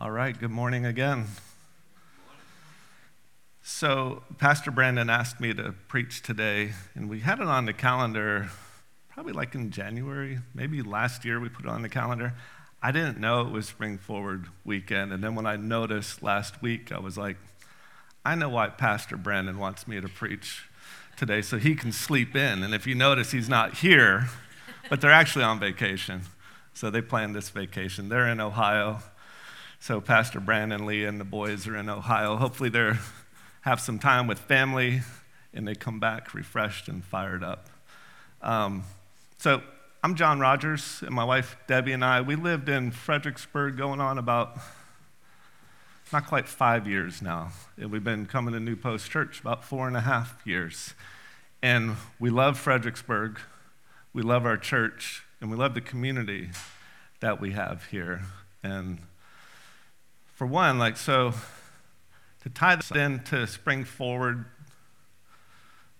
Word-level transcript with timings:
All 0.00 0.10
right, 0.10 0.36
good 0.36 0.50
morning 0.50 0.86
again. 0.86 1.26
So, 3.62 4.22
Pastor 4.38 4.70
Brandon 4.70 5.10
asked 5.10 5.42
me 5.42 5.52
to 5.52 5.74
preach 5.88 6.22
today, 6.22 6.72
and 6.94 7.10
we 7.10 7.20
had 7.20 7.38
it 7.38 7.46
on 7.46 7.66
the 7.66 7.74
calendar 7.74 8.48
probably 9.10 9.34
like 9.34 9.54
in 9.54 9.70
January, 9.70 10.38
maybe 10.54 10.80
last 10.80 11.26
year 11.26 11.38
we 11.38 11.50
put 11.50 11.66
it 11.66 11.70
on 11.70 11.82
the 11.82 11.90
calendar. 11.90 12.32
I 12.82 12.92
didn't 12.92 13.18
know 13.18 13.42
it 13.42 13.50
was 13.50 13.68
Spring 13.68 13.98
Forward 13.98 14.46
weekend, 14.64 15.12
and 15.12 15.22
then 15.22 15.34
when 15.34 15.44
I 15.44 15.56
noticed 15.56 16.22
last 16.22 16.62
week, 16.62 16.90
I 16.92 16.98
was 16.98 17.18
like, 17.18 17.36
I 18.24 18.34
know 18.36 18.48
why 18.48 18.70
Pastor 18.70 19.18
Brandon 19.18 19.58
wants 19.58 19.86
me 19.86 20.00
to 20.00 20.08
preach 20.08 20.64
today 21.18 21.42
so 21.42 21.58
he 21.58 21.74
can 21.74 21.92
sleep 21.92 22.34
in. 22.34 22.62
And 22.62 22.72
if 22.72 22.86
you 22.86 22.94
notice, 22.94 23.32
he's 23.32 23.50
not 23.50 23.74
here, 23.74 24.30
but 24.88 25.02
they're 25.02 25.10
actually 25.10 25.44
on 25.44 25.60
vacation. 25.60 26.22
So 26.72 26.88
they 26.88 27.02
planned 27.02 27.34
this 27.34 27.50
vacation. 27.50 28.08
They're 28.08 28.28
in 28.28 28.40
Ohio. 28.40 29.02
So 29.82 29.98
Pastor 29.98 30.40
Brandon 30.40 30.84
Lee 30.84 31.06
and 31.06 31.18
the 31.18 31.24
boys 31.24 31.66
are 31.66 31.74
in 31.74 31.88
Ohio. 31.88 32.36
Hopefully 32.36 32.68
they 32.68 32.92
have 33.62 33.80
some 33.80 33.98
time 33.98 34.26
with 34.26 34.38
family 34.38 35.00
and 35.54 35.66
they 35.66 35.74
come 35.74 35.98
back 35.98 36.34
refreshed 36.34 36.86
and 36.86 37.02
fired 37.02 37.42
up. 37.42 37.66
Um, 38.42 38.84
so 39.38 39.62
I'm 40.04 40.16
John 40.16 40.38
Rogers, 40.38 41.02
and 41.04 41.14
my 41.14 41.24
wife 41.24 41.56
Debbie 41.66 41.92
and 41.92 42.04
I, 42.04 42.20
we 42.20 42.36
lived 42.36 42.68
in 42.68 42.90
Fredericksburg 42.90 43.78
going 43.78 44.02
on 44.02 44.18
about 44.18 44.58
not 46.12 46.26
quite 46.26 46.46
five 46.46 46.86
years 46.86 47.22
now. 47.22 47.50
And 47.78 47.90
we've 47.90 48.04
been 48.04 48.26
coming 48.26 48.52
to 48.52 48.60
New 48.60 48.76
Post 48.76 49.10
Church 49.10 49.40
about 49.40 49.64
four 49.64 49.88
and 49.88 49.96
a 49.96 50.02
half 50.02 50.42
years. 50.44 50.92
And 51.62 51.96
we 52.18 52.28
love 52.28 52.58
Fredericksburg, 52.58 53.40
we 54.12 54.20
love 54.20 54.44
our 54.44 54.58
church, 54.58 55.24
and 55.40 55.50
we 55.50 55.56
love 55.56 55.72
the 55.72 55.80
community 55.80 56.50
that 57.20 57.40
we 57.40 57.52
have 57.52 57.86
here. 57.86 58.20
And 58.62 58.98
for 60.40 60.46
one, 60.46 60.78
like, 60.78 60.96
so 60.96 61.34
to 62.42 62.48
tie 62.48 62.74
this 62.74 62.90
into 62.90 63.46
Spring 63.46 63.84
Forward 63.84 64.46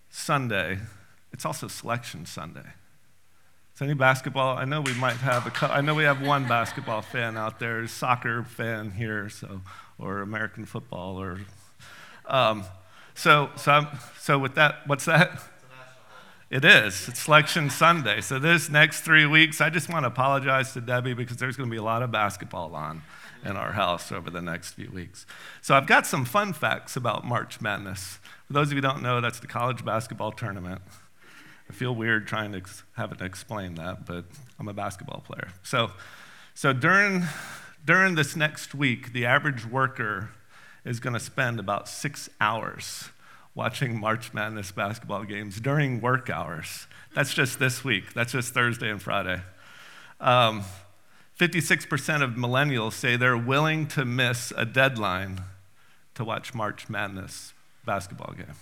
Sunday, 0.09 0.79
it's 1.31 1.45
also 1.45 1.69
Selection 1.69 2.25
Sunday. 2.25 2.65
Is 3.75 3.83
any 3.83 3.93
basketball? 3.93 4.57
I 4.57 4.65
know 4.65 4.81
we 4.81 4.95
might 4.95 5.19
have 5.19 5.47
a. 5.47 5.71
I 5.71 5.83
know 5.83 5.95
we 5.95 6.05
have 6.05 6.23
one 6.23 6.49
basketball 6.49 7.03
fan 7.03 7.37
out 7.37 7.59
there, 7.59 7.87
soccer 7.87 8.43
fan 8.43 8.93
here, 8.93 9.29
so 9.29 9.61
or 9.99 10.23
American 10.23 10.65
football, 10.65 11.21
or. 11.21 11.41
Um, 12.25 12.65
so 13.15 13.51
so 13.57 13.73
I'm, 13.73 13.89
so 14.19 14.39
with 14.39 14.55
that, 14.55 14.87
what's 14.87 15.05
that? 15.05 15.39
It 16.49 16.65
is. 16.65 17.09
It's 17.09 17.21
Selection 17.21 17.69
Sunday. 17.69 18.23
So 18.23 18.39
this 18.39 18.71
next 18.71 19.03
three 19.03 19.27
weeks, 19.27 19.61
I 19.61 19.69
just 19.69 19.91
want 19.91 20.05
to 20.05 20.07
apologize 20.07 20.73
to 20.73 20.81
Debbie 20.81 21.13
because 21.13 21.37
there's 21.37 21.59
going 21.59 21.69
to 21.69 21.71
be 21.71 21.77
a 21.77 21.83
lot 21.83 22.03
of 22.03 22.11
basketball 22.11 22.75
on 22.75 23.03
in 23.45 23.57
our 23.57 23.73
house 23.73 24.13
over 24.13 24.31
the 24.31 24.43
next 24.43 24.73
few 24.73 24.91
weeks. 24.91 25.27
So 25.63 25.75
I've 25.75 25.87
got 25.87 26.07
some 26.07 26.25
fun 26.25 26.53
facts 26.53 26.97
about 26.97 27.25
March 27.25 27.61
Madness. 27.61 28.19
For 28.47 28.53
those 28.53 28.69
of 28.69 28.73
you 28.73 28.77
who 28.77 28.83
don't 28.83 29.03
know, 29.03 29.21
that's 29.21 29.41
the 29.41 29.47
college 29.47 29.85
basketball 29.85 30.33
tournament. 30.33 30.83
I 31.69 31.73
feel 31.73 31.95
weird 31.95 32.27
trying 32.27 32.53
to 32.53 32.63
have 32.97 33.17
to 33.17 33.25
explain 33.25 33.77
that, 33.77 34.05
but 34.05 34.25
I'm 34.59 34.69
a 34.69 34.75
basketball 34.75 35.23
player. 35.25 35.49
So, 35.63 35.93
so 36.55 36.73
during, 36.73 37.25
during 37.85 38.17
this 38.17 38.35
next 38.35 38.75
week, 38.75 39.13
the 39.13 39.25
average 39.25 39.65
worker 39.65 40.31
is 40.85 40.99
going 40.99 41.15
to 41.15 41.21
spend 41.21 41.61
about 41.61 41.89
six 41.89 42.29
hours 42.41 43.11
watching 43.55 43.99
March 43.99 44.33
Madness 44.33 44.73
basketball 44.73 45.25
games 45.25 45.61
during 45.61 46.01
work 46.01 46.29
hours. 46.31 46.87
That's 47.15 47.35
just 47.35 47.59
this 47.59 47.85
week. 47.85 48.15
That's 48.15 48.33
just 48.33 48.55
Thursday 48.55 48.91
and 48.91 49.01
Friday. 49.01 49.41
Um, 50.21 50.65
56% 51.41 52.23
of 52.23 52.33
millennials 52.33 52.93
say 52.93 53.17
they're 53.17 53.35
willing 53.35 53.87
to 53.87 54.05
miss 54.05 54.53
a 54.59 54.67
deadline 54.67 55.41
to 56.13 56.23
watch 56.23 56.53
March 56.53 56.91
Madness 56.91 57.55
basketball 57.87 58.35
game. 58.35 58.57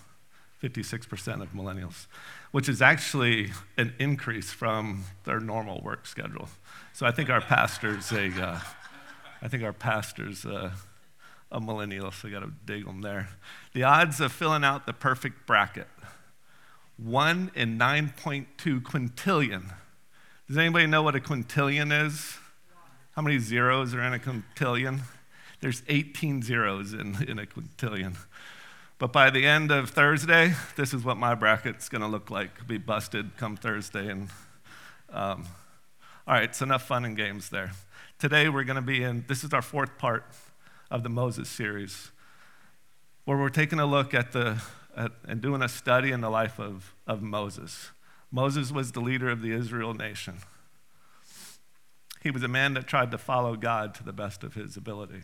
56% 0.63 1.43
of 1.43 1.49
millennials, 1.55 2.07
which 2.53 2.69
is 2.69 2.81
actually 2.81 3.51
an 3.77 3.95
increase 3.99 4.53
from 4.53 5.03
their 5.25 5.41
normal 5.41 5.81
work 5.81 6.07
schedule. 6.07 6.49
So 6.93 7.05
I 7.05 7.11
think 7.11 7.31
our 7.31 7.41
pastor's 7.41 8.13
a, 8.13 8.29
uh, 8.41 8.61
I 9.43 9.49
think 9.49 9.65
our 9.65 9.73
pastor's 9.73 10.45
a, 10.45 10.73
a 11.51 11.61
millennial, 11.61 12.13
so 12.13 12.29
we 12.29 12.31
got 12.31 12.45
to 12.45 12.53
dig 12.65 12.87
them 12.87 13.01
there. 13.01 13.29
The 13.73 13.83
odds 13.83 14.21
of 14.21 14.31
filling 14.31 14.63
out 14.63 14.87
the 14.87 14.93
perfect 14.93 15.49
bracket, 15.49 15.89
one 16.97 17.51
in 17.57 17.77
9.2 17.77 18.83
quintillion. 18.83 19.75
Does 20.47 20.57
anybody 20.57 20.87
know 20.87 21.03
what 21.03 21.17
a 21.17 21.21
quintillion 21.21 22.07
is? 22.07 22.39
How 23.19 23.23
many 23.23 23.41
zeros 23.41 23.95
are 23.95 24.01
in 24.01 24.15
a 24.15 24.19
quintillion? 24.21 25.01
There's 25.59 25.83
18 25.89 26.41
zeros 26.41 26.93
in, 26.93 27.21
in 27.27 27.41
a 27.41 27.47
quintillion. 27.47 28.15
But 29.01 29.13
by 29.13 29.29
the 29.31 29.45
end 29.45 29.73
of 29.73 29.91
Thursday, 29.91 30.55
this 30.77 30.95
is 30.95 31.03
what 31.03 31.17
my 31.17 31.35
bracket's 31.35 31.89
going 31.89 32.03
to 32.03 32.07
look 32.07 32.31
like. 32.31 32.65
be 32.69 32.79
busted 32.79 33.37
come 33.37 33.57
Thursday. 33.57 34.09
And 34.09 34.29
um, 35.13 35.49
all 36.29 36.35
right, 36.35 36.45
it's 36.45 36.63
enough 36.63 36.87
fun 36.87 37.05
and 37.05 37.17
games 37.17 37.51
there. 37.51 37.73
Today 38.21 38.49
we're 38.49 38.63
going 38.63 38.77
to 38.77 38.83
be 38.83 39.03
in. 39.03 39.25
This 39.27 39.43
is 39.43 39.53
our 39.53 39.63
fourth 39.63 39.99
part 39.99 40.25
of 40.89 41.03
the 41.03 41.09
Moses 41.09 41.49
series, 41.49 42.13
where 43.25 43.37
we're 43.37 43.49
taking 43.49 43.81
a 43.81 43.87
look 43.87 44.15
at 44.15 44.31
the 44.31 44.63
at, 44.97 45.11
and 45.27 45.41
doing 45.41 45.61
a 45.61 45.69
study 45.69 46.13
in 46.13 46.21
the 46.21 46.31
life 46.31 46.61
of, 46.61 46.95
of 47.05 47.21
Moses. 47.21 47.91
Moses 48.31 48.71
was 48.71 48.93
the 48.93 49.01
leader 49.01 49.29
of 49.29 49.43
the 49.43 49.51
Israel 49.51 49.93
nation. 49.93 50.35
He 52.29 52.31
was 52.31 52.43
a 52.43 52.47
man 52.47 52.75
that 52.75 52.87
tried 52.87 53.11
to 53.13 53.17
follow 53.17 53.57
God 53.57 53.95
to 53.95 54.05
the 54.05 54.13
best 54.13 54.45
of 54.45 54.53
his 54.53 54.77
ability, 54.77 55.23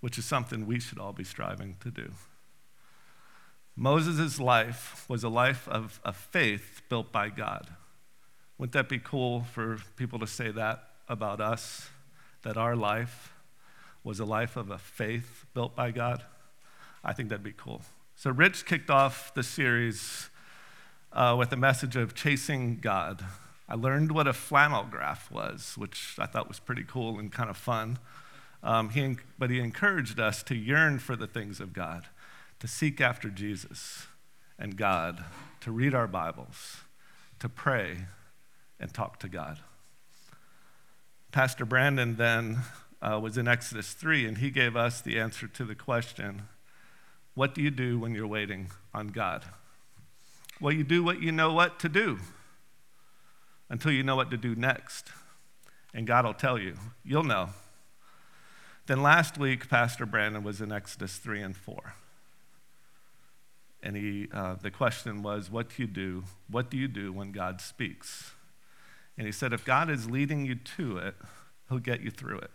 which 0.00 0.16
is 0.16 0.24
something 0.24 0.64
we 0.64 0.80
should 0.80 0.98
all 0.98 1.12
be 1.12 1.24
striving 1.24 1.76
to 1.80 1.90
do. 1.90 2.12
Moses' 3.76 4.40
life 4.40 5.04
was 5.10 5.22
a 5.22 5.28
life 5.28 5.68
of, 5.68 6.00
of 6.02 6.16
faith 6.16 6.80
built 6.88 7.12
by 7.12 7.28
God. 7.28 7.68
Wouldn't 8.56 8.72
that 8.72 8.88
be 8.88 8.98
cool 8.98 9.42
for 9.42 9.76
people 9.96 10.18
to 10.20 10.26
say 10.26 10.50
that 10.52 10.84
about 11.06 11.42
us? 11.42 11.90
That 12.44 12.56
our 12.56 12.76
life 12.76 13.34
was 14.02 14.20
a 14.20 14.24
life 14.24 14.56
of 14.56 14.70
a 14.70 14.78
faith 14.78 15.44
built 15.52 15.76
by 15.76 15.90
God? 15.90 16.22
I 17.04 17.12
think 17.12 17.28
that'd 17.28 17.44
be 17.44 17.52
cool. 17.54 17.82
So, 18.14 18.30
Rich 18.30 18.64
kicked 18.64 18.88
off 18.88 19.34
the 19.34 19.42
series 19.42 20.30
uh, 21.12 21.36
with 21.38 21.52
a 21.52 21.58
message 21.58 21.94
of 21.94 22.14
chasing 22.14 22.78
God. 22.80 23.22
I 23.68 23.76
learned 23.76 24.12
what 24.12 24.26
a 24.26 24.34
flannel 24.34 24.86
graph 24.90 25.30
was, 25.30 25.74
which 25.76 26.16
I 26.18 26.26
thought 26.26 26.48
was 26.48 26.60
pretty 26.60 26.84
cool 26.86 27.18
and 27.18 27.32
kind 27.32 27.48
of 27.48 27.56
fun. 27.56 27.98
Um, 28.62 28.90
he, 28.90 29.16
but 29.38 29.50
he 29.50 29.58
encouraged 29.58 30.20
us 30.20 30.42
to 30.44 30.54
yearn 30.54 30.98
for 30.98 31.16
the 31.16 31.26
things 31.26 31.60
of 31.60 31.72
God, 31.72 32.06
to 32.60 32.68
seek 32.68 33.00
after 33.00 33.30
Jesus 33.30 34.06
and 34.58 34.76
God, 34.76 35.24
to 35.60 35.72
read 35.72 35.94
our 35.94 36.06
Bibles, 36.06 36.82
to 37.38 37.48
pray, 37.48 38.06
and 38.78 38.92
talk 38.92 39.18
to 39.20 39.28
God. 39.28 39.60
Pastor 41.32 41.64
Brandon 41.64 42.16
then 42.16 42.60
uh, 43.00 43.18
was 43.20 43.38
in 43.38 43.48
Exodus 43.48 43.92
3, 43.92 44.26
and 44.26 44.38
he 44.38 44.50
gave 44.50 44.76
us 44.76 45.00
the 45.00 45.18
answer 45.18 45.46
to 45.48 45.64
the 45.64 45.74
question 45.74 46.42
what 47.34 47.52
do 47.52 47.62
you 47.62 47.70
do 47.70 47.98
when 47.98 48.14
you're 48.14 48.28
waiting 48.28 48.70
on 48.94 49.08
God? 49.08 49.44
Well, 50.60 50.72
you 50.72 50.84
do 50.84 51.02
what 51.02 51.20
you 51.20 51.32
know 51.32 51.52
what 51.52 51.80
to 51.80 51.88
do 51.88 52.20
until 53.68 53.92
you 53.92 54.02
know 54.02 54.16
what 54.16 54.30
to 54.30 54.36
do 54.36 54.54
next. 54.54 55.08
And 55.92 56.06
God 56.06 56.24
will 56.24 56.34
tell 56.34 56.58
you. 56.58 56.74
You'll 57.04 57.24
know. 57.24 57.50
Then 58.86 59.02
last 59.02 59.38
week, 59.38 59.68
Pastor 59.70 60.04
Brandon 60.04 60.42
was 60.42 60.60
in 60.60 60.70
Exodus 60.70 61.16
3 61.16 61.40
and 61.40 61.56
4. 61.56 61.94
And 63.82 63.96
he, 63.96 64.28
uh, 64.32 64.56
the 64.60 64.70
question 64.70 65.22
was, 65.22 65.50
What 65.50 65.68
do 65.70 65.82
you 65.82 65.86
do? 65.86 66.24
What 66.48 66.70
do 66.70 66.76
you 66.76 66.88
do 66.88 67.12
when 67.12 67.32
God 67.32 67.60
speaks? 67.60 68.32
And 69.16 69.26
he 69.26 69.32
said, 69.32 69.52
If 69.52 69.64
God 69.64 69.90
is 69.90 70.10
leading 70.10 70.44
you 70.44 70.54
to 70.54 70.98
it, 70.98 71.14
he'll 71.68 71.78
get 71.78 72.00
you 72.00 72.10
through 72.10 72.38
it. 72.38 72.50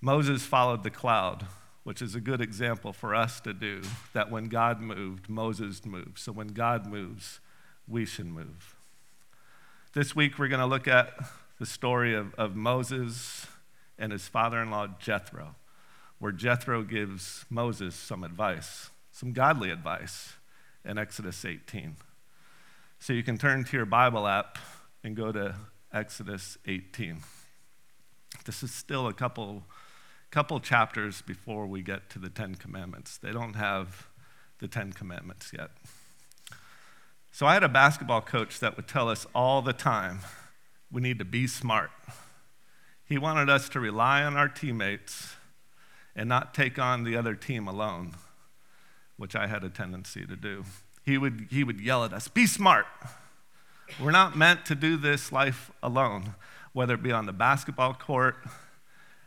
Moses 0.00 0.44
followed 0.44 0.84
the 0.84 0.90
cloud, 0.90 1.46
which 1.84 2.00
is 2.00 2.14
a 2.14 2.20
good 2.20 2.40
example 2.40 2.92
for 2.92 3.14
us 3.14 3.40
to 3.40 3.52
do 3.52 3.82
that 4.12 4.30
when 4.30 4.44
God 4.48 4.80
moved, 4.80 5.28
Moses 5.28 5.84
moved. 5.84 6.18
So 6.18 6.32
when 6.32 6.48
God 6.48 6.86
moves, 6.86 7.40
we 7.86 8.04
should 8.04 8.26
move. 8.26 8.77
This 9.94 10.14
week, 10.14 10.38
we're 10.38 10.48
going 10.48 10.60
to 10.60 10.66
look 10.66 10.86
at 10.86 11.14
the 11.58 11.64
story 11.64 12.14
of, 12.14 12.34
of 12.34 12.54
Moses 12.54 13.46
and 13.98 14.12
his 14.12 14.28
father 14.28 14.60
in 14.60 14.70
law, 14.70 14.86
Jethro, 15.00 15.54
where 16.18 16.30
Jethro 16.30 16.82
gives 16.82 17.46
Moses 17.48 17.94
some 17.94 18.22
advice, 18.22 18.90
some 19.10 19.32
godly 19.32 19.70
advice 19.70 20.34
in 20.84 20.98
Exodus 20.98 21.42
18. 21.42 21.96
So 22.98 23.14
you 23.14 23.22
can 23.22 23.38
turn 23.38 23.64
to 23.64 23.76
your 23.78 23.86
Bible 23.86 24.28
app 24.28 24.58
and 25.02 25.16
go 25.16 25.32
to 25.32 25.54
Exodus 25.90 26.58
18. 26.66 27.22
This 28.44 28.62
is 28.62 28.70
still 28.70 29.06
a 29.06 29.14
couple, 29.14 29.64
couple 30.30 30.60
chapters 30.60 31.22
before 31.22 31.66
we 31.66 31.80
get 31.80 32.10
to 32.10 32.18
the 32.18 32.28
Ten 32.28 32.56
Commandments. 32.56 33.16
They 33.16 33.32
don't 33.32 33.54
have 33.54 34.08
the 34.58 34.68
Ten 34.68 34.92
Commandments 34.92 35.50
yet. 35.56 35.70
So 37.30 37.46
I 37.46 37.54
had 37.54 37.62
a 37.62 37.68
basketball 37.68 38.20
coach 38.20 38.58
that 38.60 38.76
would 38.76 38.88
tell 38.88 39.08
us 39.08 39.26
all 39.34 39.62
the 39.62 39.72
time 39.72 40.20
we 40.90 41.00
need 41.00 41.18
to 41.18 41.24
be 41.24 41.46
smart. 41.46 41.90
He 43.04 43.18
wanted 43.18 43.48
us 43.48 43.68
to 43.70 43.80
rely 43.80 44.22
on 44.22 44.36
our 44.36 44.48
teammates 44.48 45.36
and 46.16 46.28
not 46.28 46.52
take 46.52 46.78
on 46.78 47.04
the 47.04 47.16
other 47.16 47.34
team 47.34 47.68
alone, 47.68 48.14
which 49.16 49.36
I 49.36 49.46
had 49.46 49.62
a 49.64 49.70
tendency 49.70 50.26
to 50.26 50.36
do. 50.36 50.64
He 51.04 51.16
would, 51.16 51.46
he 51.50 51.64
would 51.64 51.80
yell 51.80 52.04
at 52.04 52.12
us, 52.12 52.28
Be 52.28 52.46
smart. 52.46 52.86
We're 54.00 54.10
not 54.10 54.36
meant 54.36 54.66
to 54.66 54.74
do 54.74 54.96
this 54.96 55.32
life 55.32 55.70
alone, 55.82 56.34
whether 56.72 56.94
it 56.94 57.02
be 57.02 57.12
on 57.12 57.26
the 57.26 57.32
basketball 57.32 57.94
court, 57.94 58.36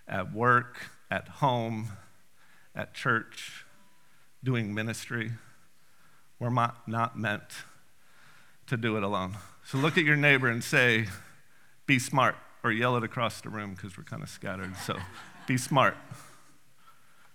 at 0.07 0.33
work, 0.33 0.77
at 1.09 1.27
home, 1.27 1.89
at 2.75 2.93
church, 2.93 3.65
doing 4.43 4.73
ministry. 4.73 5.31
We're 6.39 6.49
not, 6.49 6.87
not 6.87 7.17
meant 7.17 7.41
to 8.71 8.77
do 8.77 8.95
it 8.95 9.03
alone. 9.03 9.35
So 9.65 9.77
look 9.77 9.97
at 9.97 10.05
your 10.05 10.15
neighbor 10.15 10.47
and 10.47 10.63
say, 10.63 11.07
Be 11.87 11.99
smart, 11.99 12.37
or 12.63 12.71
yell 12.71 12.95
it 12.95 13.03
across 13.03 13.41
the 13.41 13.49
room 13.49 13.73
because 13.73 13.97
we're 13.97 14.05
kind 14.05 14.23
of 14.23 14.29
scattered. 14.29 14.77
So 14.77 14.97
be 15.45 15.57
smart. 15.57 15.97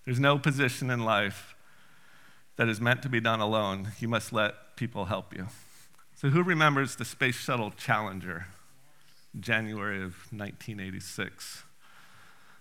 There's 0.06 0.19
no 0.19 0.38
position 0.38 0.91
in 0.91 1.05
life 1.05 1.55
that 2.56 2.71
is 2.71 2.81
meant 2.81 3.03
to 3.03 3.11
be 3.11 3.21
done 3.21 3.41
alone. 3.41 3.88
You 3.99 4.09
must 4.09 4.33
let 4.33 4.77
people 4.77 5.05
help 5.05 5.37
you. 5.37 5.49
So, 6.15 6.31
who 6.31 6.43
remembers 6.43 6.97
the 6.97 7.05
Space 7.05 7.37
Shuttle 7.37 7.71
Challenger, 7.73 8.47
January 9.39 9.99
of 9.99 10.15
1986? 10.32 11.65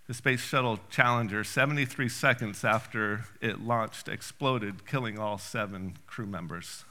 The 0.07 0.13
Space 0.13 0.41
Shuttle 0.41 0.81
Challenger, 0.89 1.45
73 1.45 2.09
seconds 2.09 2.65
after 2.65 3.23
it 3.39 3.61
launched, 3.61 4.09
exploded, 4.09 4.85
killing 4.85 5.17
all 5.17 5.37
seven 5.37 5.95
crew 6.07 6.25
members. 6.25 6.83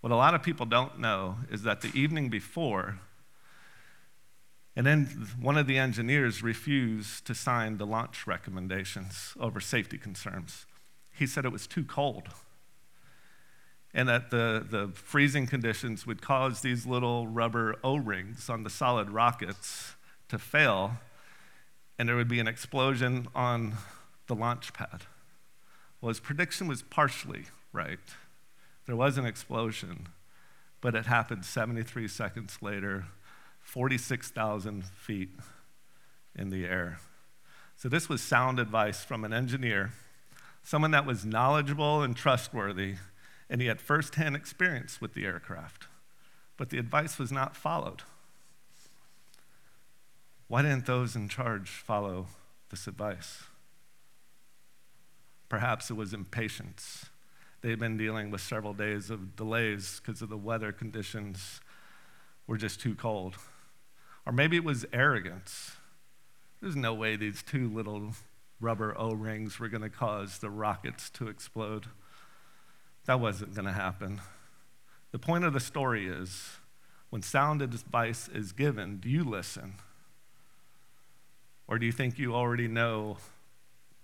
What 0.00 0.12
a 0.12 0.16
lot 0.16 0.34
of 0.34 0.42
people 0.42 0.66
don't 0.66 0.98
know 0.98 1.38
is 1.50 1.62
that 1.62 1.80
the 1.80 1.90
evening 1.98 2.28
before, 2.28 3.00
and 4.76 4.86
then 4.86 5.28
one 5.40 5.56
of 5.56 5.66
the 5.66 5.78
engineers 5.78 6.42
refused 6.42 7.26
to 7.26 7.34
sign 7.34 7.78
the 7.78 7.86
launch 7.86 8.26
recommendations 8.26 9.34
over 9.40 9.60
safety 9.60 9.98
concerns. 9.98 10.66
He 11.10 11.26
said 11.26 11.44
it 11.44 11.52
was 11.52 11.66
too 11.66 11.84
cold 11.84 12.28
and 13.94 14.08
that 14.08 14.30
the, 14.30 14.64
the 14.68 14.90
freezing 14.94 15.46
conditions 15.46 16.06
would 16.06 16.20
cause 16.20 16.60
these 16.60 16.86
little 16.86 17.26
rubber 17.26 17.76
O 17.82 17.96
rings 17.96 18.48
on 18.48 18.62
the 18.62 18.70
solid 18.70 19.10
rockets 19.10 19.94
to 20.28 20.38
fail, 20.38 20.98
and 21.98 22.08
there 22.08 22.16
would 22.16 22.28
be 22.28 22.38
an 22.38 22.46
explosion 22.46 23.28
on 23.34 23.74
the 24.26 24.34
launch 24.34 24.72
pad. 24.72 25.02
Well, 26.00 26.10
his 26.10 26.20
prediction 26.20 26.68
was 26.68 26.82
partially 26.82 27.44
right. 27.72 27.98
There 28.88 28.96
was 28.96 29.18
an 29.18 29.26
explosion, 29.26 30.08
but 30.80 30.94
it 30.94 31.04
happened 31.04 31.44
73 31.44 32.08
seconds 32.08 32.56
later 32.62 33.04
46,000 33.60 34.82
feet 34.82 35.28
in 36.34 36.48
the 36.48 36.64
air. 36.64 36.98
So, 37.76 37.90
this 37.90 38.08
was 38.08 38.22
sound 38.22 38.58
advice 38.58 39.04
from 39.04 39.26
an 39.26 39.32
engineer, 39.34 39.92
someone 40.62 40.90
that 40.92 41.04
was 41.04 41.26
knowledgeable 41.26 42.00
and 42.00 42.16
trustworthy, 42.16 42.94
and 43.50 43.60
he 43.60 43.66
had 43.66 43.78
firsthand 43.78 44.34
experience 44.34 45.02
with 45.02 45.12
the 45.12 45.26
aircraft. 45.26 45.86
But 46.56 46.70
the 46.70 46.78
advice 46.78 47.18
was 47.18 47.30
not 47.30 47.54
followed. 47.54 48.04
Why 50.46 50.62
didn't 50.62 50.86
those 50.86 51.14
in 51.14 51.28
charge 51.28 51.68
follow 51.68 52.28
this 52.70 52.86
advice? 52.86 53.42
Perhaps 55.50 55.90
it 55.90 55.94
was 55.94 56.14
impatience. 56.14 57.10
They'd 57.60 57.78
been 57.78 57.96
dealing 57.96 58.30
with 58.30 58.40
several 58.40 58.72
days 58.72 59.10
of 59.10 59.34
delays 59.34 60.00
because 60.00 60.22
of 60.22 60.28
the 60.28 60.36
weather 60.36 60.70
conditions 60.70 61.60
were 62.46 62.56
just 62.56 62.80
too 62.80 62.94
cold. 62.94 63.34
Or 64.24 64.32
maybe 64.32 64.56
it 64.56 64.64
was 64.64 64.86
arrogance. 64.92 65.72
There's 66.60 66.76
no 66.76 66.94
way 66.94 67.16
these 67.16 67.42
two 67.42 67.68
little 67.68 68.14
rubber 68.60 68.94
O 68.96 69.12
rings 69.12 69.58
were 69.58 69.68
going 69.68 69.82
to 69.82 69.90
cause 69.90 70.38
the 70.38 70.50
rockets 70.50 71.10
to 71.10 71.28
explode. 71.28 71.86
That 73.06 73.20
wasn't 73.20 73.54
going 73.54 73.66
to 73.66 73.72
happen. 73.72 74.20
The 75.12 75.18
point 75.18 75.44
of 75.44 75.52
the 75.52 75.60
story 75.60 76.06
is 76.06 76.58
when 77.10 77.22
sound 77.22 77.62
advice 77.62 78.28
is 78.28 78.52
given, 78.52 78.98
do 78.98 79.08
you 79.08 79.24
listen? 79.24 79.74
Or 81.66 81.78
do 81.78 81.86
you 81.86 81.92
think 81.92 82.18
you 82.18 82.34
already 82.34 82.68
know 82.68 83.18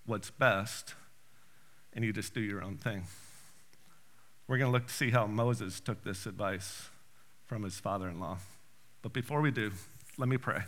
what's 0.07 0.31
best 0.31 0.95
and 1.93 2.05
you 2.05 2.12
just 2.12 2.35
do 2.35 2.41
your 2.41 2.62
own 2.62 2.77
thing? 2.77 3.05
We're 4.46 4.58
going 4.58 4.70
to 4.70 4.73
look 4.73 4.88
to 4.88 4.93
see 4.93 5.11
how 5.11 5.26
Moses 5.26 5.81
took 5.81 6.05
this 6.05 6.26
advice 6.26 6.88
from 7.46 7.62
his 7.62 7.81
father 7.81 8.08
in 8.08 8.20
law. 8.20 8.38
But 9.00 9.12
before 9.12 9.41
we 9.41 9.50
do, 9.50 9.73
let 10.19 10.29
me 10.29 10.37
pray. 10.37 10.61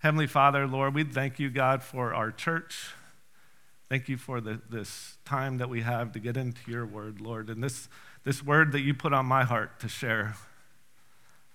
Heavenly 0.00 0.26
Father, 0.26 0.66
Lord, 0.66 0.94
we 0.94 1.02
thank 1.02 1.38
you, 1.38 1.50
God, 1.50 1.82
for 1.82 2.14
our 2.14 2.30
church. 2.30 2.90
Thank 3.88 4.08
you 4.08 4.16
for 4.16 4.40
the, 4.40 4.60
this 4.70 5.16
time 5.24 5.58
that 5.58 5.68
we 5.68 5.80
have 5.82 6.12
to 6.12 6.20
get 6.20 6.36
into 6.36 6.70
your 6.70 6.86
word, 6.86 7.20
Lord, 7.20 7.50
and 7.50 7.62
this, 7.62 7.88
this 8.24 8.42
word 8.42 8.72
that 8.72 8.82
you 8.82 8.94
put 8.94 9.12
on 9.12 9.26
my 9.26 9.44
heart 9.44 9.80
to 9.80 9.88
share. 9.88 10.36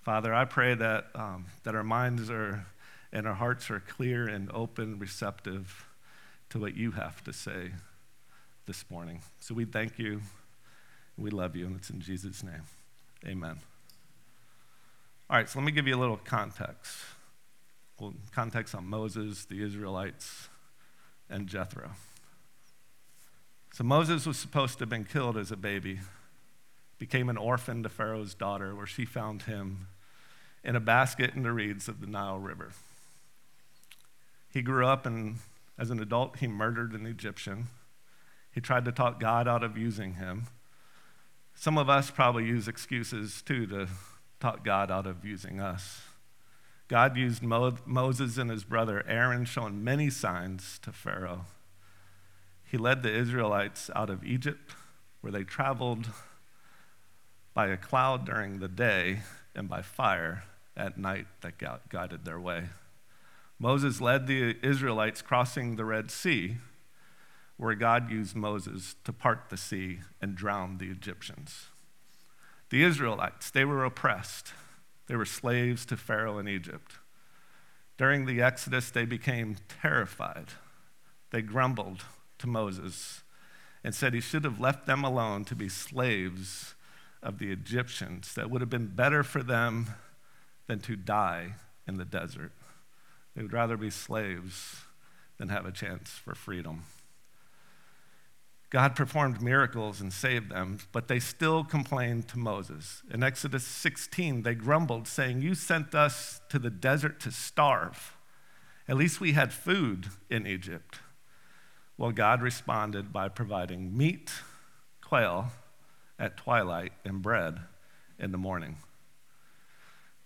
Father, 0.02 0.34
I 0.34 0.44
pray 0.44 0.74
that, 0.74 1.06
um, 1.14 1.46
that 1.64 1.74
our 1.74 1.84
minds 1.84 2.30
are 2.30 2.66
and 3.12 3.26
our 3.26 3.34
hearts 3.34 3.70
are 3.70 3.80
clear 3.80 4.26
and 4.26 4.50
open, 4.52 4.98
receptive 4.98 5.86
to 6.48 6.58
what 6.58 6.74
you 6.76 6.92
have 6.92 7.22
to 7.24 7.32
say 7.32 7.72
this 8.66 8.84
morning. 8.90 9.20
So 9.38 9.54
we 9.54 9.66
thank 9.66 9.98
you. 9.98 10.22
We 11.16 11.30
love 11.30 11.56
you, 11.56 11.66
and 11.66 11.76
it's 11.76 11.90
in 11.90 12.00
Jesus' 12.00 12.42
name. 12.42 12.62
Amen. 13.26 13.58
All 15.30 15.36
right, 15.36 15.48
so 15.48 15.58
let 15.58 15.64
me 15.64 15.72
give 15.72 15.86
you 15.86 15.94
a 15.94 16.00
little 16.00 16.16
context. 16.16 16.96
Well, 17.98 18.14
context 18.32 18.74
on 18.74 18.86
Moses, 18.86 19.44
the 19.44 19.62
Israelites, 19.62 20.48
and 21.30 21.46
Jethro. 21.46 21.92
So 23.72 23.84
Moses 23.84 24.26
was 24.26 24.36
supposed 24.36 24.74
to 24.74 24.82
have 24.82 24.90
been 24.90 25.04
killed 25.04 25.38
as 25.38 25.50
a 25.50 25.56
baby, 25.56 26.00
became 26.98 27.28
an 27.28 27.36
orphan 27.36 27.82
to 27.82 27.88
Pharaoh's 27.88 28.34
daughter, 28.34 28.74
where 28.74 28.86
she 28.86 29.04
found 29.04 29.42
him 29.42 29.86
in 30.64 30.76
a 30.76 30.80
basket 30.80 31.34
in 31.34 31.42
the 31.42 31.52
reeds 31.52 31.88
of 31.88 32.00
the 32.00 32.06
Nile 32.06 32.38
River. 32.38 32.72
He 34.52 34.60
grew 34.60 34.86
up, 34.86 35.06
and 35.06 35.38
as 35.78 35.90
an 35.90 36.00
adult, 36.00 36.38
he 36.38 36.46
murdered 36.46 36.92
an 36.92 37.06
Egyptian. 37.06 37.68
He 38.52 38.60
tried 38.60 38.84
to 38.84 38.92
talk 38.92 39.18
God 39.18 39.48
out 39.48 39.64
of 39.64 39.78
using 39.78 40.14
him. 40.14 40.48
Some 41.62 41.78
of 41.78 41.88
us 41.88 42.10
probably 42.10 42.44
use 42.44 42.66
excuses 42.66 43.40
too 43.40 43.68
to 43.68 43.86
talk 44.40 44.64
God 44.64 44.90
out 44.90 45.06
of 45.06 45.24
using 45.24 45.60
us. 45.60 46.00
God 46.88 47.16
used 47.16 47.40
Mo- 47.40 47.76
Moses 47.86 48.36
and 48.36 48.50
his 48.50 48.64
brother 48.64 49.04
Aaron, 49.06 49.44
showing 49.44 49.84
many 49.84 50.10
signs 50.10 50.80
to 50.80 50.90
Pharaoh. 50.90 51.44
He 52.64 52.76
led 52.76 53.04
the 53.04 53.14
Israelites 53.14 53.92
out 53.94 54.10
of 54.10 54.24
Egypt, 54.24 54.72
where 55.20 55.30
they 55.30 55.44
traveled 55.44 56.08
by 57.54 57.68
a 57.68 57.76
cloud 57.76 58.26
during 58.26 58.58
the 58.58 58.66
day 58.66 59.20
and 59.54 59.68
by 59.68 59.82
fire 59.82 60.42
at 60.76 60.98
night 60.98 61.28
that 61.42 61.62
guided 61.88 62.24
their 62.24 62.40
way. 62.40 62.70
Moses 63.60 64.00
led 64.00 64.26
the 64.26 64.56
Israelites 64.64 65.22
crossing 65.22 65.76
the 65.76 65.84
Red 65.84 66.10
Sea, 66.10 66.56
where 67.56 67.74
God 67.74 68.10
used 68.10 68.34
Moses 68.34 68.96
to 69.04 69.12
part 69.12 69.50
the 69.50 69.56
sea 69.56 70.00
and 70.20 70.34
drown 70.34 70.78
the 70.78 70.90
Egyptians. 70.90 71.66
The 72.70 72.82
Israelites, 72.82 73.50
they 73.50 73.64
were 73.64 73.84
oppressed. 73.84 74.52
They 75.06 75.16
were 75.16 75.24
slaves 75.24 75.84
to 75.86 75.96
Pharaoh 75.96 76.38
in 76.38 76.48
Egypt. 76.48 76.94
During 77.98 78.26
the 78.26 78.40
Exodus, 78.40 78.90
they 78.90 79.04
became 79.04 79.56
terrified. 79.80 80.46
They 81.30 81.42
grumbled 81.42 82.04
to 82.38 82.46
Moses 82.46 83.22
and 83.84 83.94
said 83.94 84.14
he 84.14 84.20
should 84.20 84.44
have 84.44 84.60
left 84.60 84.86
them 84.86 85.04
alone 85.04 85.44
to 85.44 85.54
be 85.54 85.68
slaves 85.68 86.74
of 87.22 87.38
the 87.38 87.52
Egyptians. 87.52 88.34
That 88.34 88.50
would 88.50 88.60
have 88.60 88.70
been 88.70 88.88
better 88.88 89.22
for 89.22 89.42
them 89.42 89.90
than 90.66 90.80
to 90.80 90.96
die 90.96 91.54
in 91.86 91.96
the 91.96 92.04
desert. 92.04 92.52
They 93.34 93.42
would 93.42 93.52
rather 93.52 93.76
be 93.76 93.90
slaves 93.90 94.82
than 95.38 95.48
have 95.48 95.66
a 95.66 95.72
chance 95.72 96.10
for 96.10 96.34
freedom. 96.34 96.84
God 98.72 98.96
performed 98.96 99.42
miracles 99.42 100.00
and 100.00 100.10
saved 100.10 100.50
them, 100.50 100.78
but 100.92 101.06
they 101.06 101.20
still 101.20 101.62
complained 101.62 102.26
to 102.28 102.38
Moses. 102.38 103.02
In 103.12 103.22
Exodus 103.22 103.66
16, 103.66 104.44
they 104.44 104.54
grumbled, 104.54 105.06
saying, 105.06 105.42
You 105.42 105.54
sent 105.54 105.94
us 105.94 106.40
to 106.48 106.58
the 106.58 106.70
desert 106.70 107.20
to 107.20 107.30
starve. 107.30 108.16
At 108.88 108.96
least 108.96 109.20
we 109.20 109.32
had 109.32 109.52
food 109.52 110.06
in 110.30 110.46
Egypt. 110.46 111.00
Well, 111.98 112.12
God 112.12 112.40
responded 112.40 113.12
by 113.12 113.28
providing 113.28 113.94
meat, 113.94 114.32
quail 115.02 115.52
at 116.18 116.38
twilight, 116.38 116.92
and 117.04 117.20
bread 117.20 117.60
in 118.18 118.32
the 118.32 118.38
morning. 118.38 118.78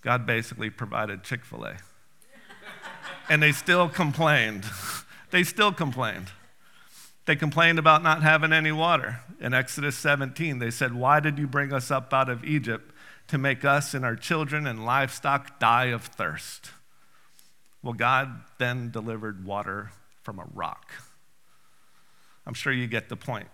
God 0.03 0.25
basically 0.25 0.71
provided 0.71 1.25
Chick 1.25 1.45
fil 1.45 1.65
A. 1.65 1.79
and 3.29 3.43
they 3.43 3.51
still 3.51 3.89
complained. 3.89 4.65
they 5.33 5.43
still 5.43 5.73
complained. 5.73 6.29
They 7.27 7.37
complained 7.37 7.79
about 7.79 8.05
not 8.05 8.23
having 8.23 8.53
any 8.53 8.73
water. 8.73 9.21
In 9.41 9.53
Exodus 9.53 9.97
17, 9.99 10.61
they 10.61 10.71
said, 10.71 10.95
Why 10.95 11.21
did 11.21 11.39
you 11.39 11.47
bring 11.49 11.73
us 11.73 11.91
up 11.91 12.15
out 12.15 12.29
of 12.29 12.45
Egypt 12.45 12.93
to 13.29 13.37
make 13.37 13.65
us 13.65 13.95
and 13.95 14.05
our 14.05 14.15
children 14.15 14.67
and 14.67 14.87
livestock 14.87 15.59
die 15.59 15.87
of 15.87 16.05
thirst? 16.05 16.71
Well, 17.83 17.95
God 17.95 18.43
then 18.59 18.91
delivered 18.91 19.45
water 19.45 19.91
from 20.23 20.39
a 20.39 20.47
rock. 20.55 20.93
I'm 22.47 22.55
sure 22.55 22.73
you 22.73 22.87
get 22.87 23.09
the 23.09 23.17
point 23.17 23.49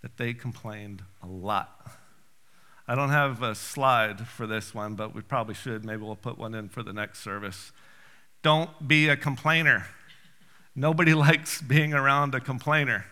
that 0.00 0.16
they 0.16 0.32
complained 0.32 1.02
a 1.22 1.26
lot. 1.26 1.86
I 2.88 2.94
don't 2.94 3.10
have 3.10 3.42
a 3.42 3.54
slide 3.54 4.26
for 4.26 4.46
this 4.46 4.74
one, 4.74 4.94
but 4.94 5.14
we 5.14 5.20
probably 5.20 5.54
should. 5.54 5.84
Maybe 5.84 6.02
we'll 6.02 6.16
put 6.16 6.38
one 6.38 6.54
in 6.54 6.68
for 6.68 6.82
the 6.82 6.92
next 6.92 7.20
service. 7.20 7.72
Don't 8.42 8.88
be 8.88 9.08
a 9.08 9.16
complainer. 9.16 9.86
Nobody 10.74 11.14
likes 11.26 11.60
being 11.60 11.94
around 11.94 12.34
a 12.34 12.40
complainer. 12.40 13.06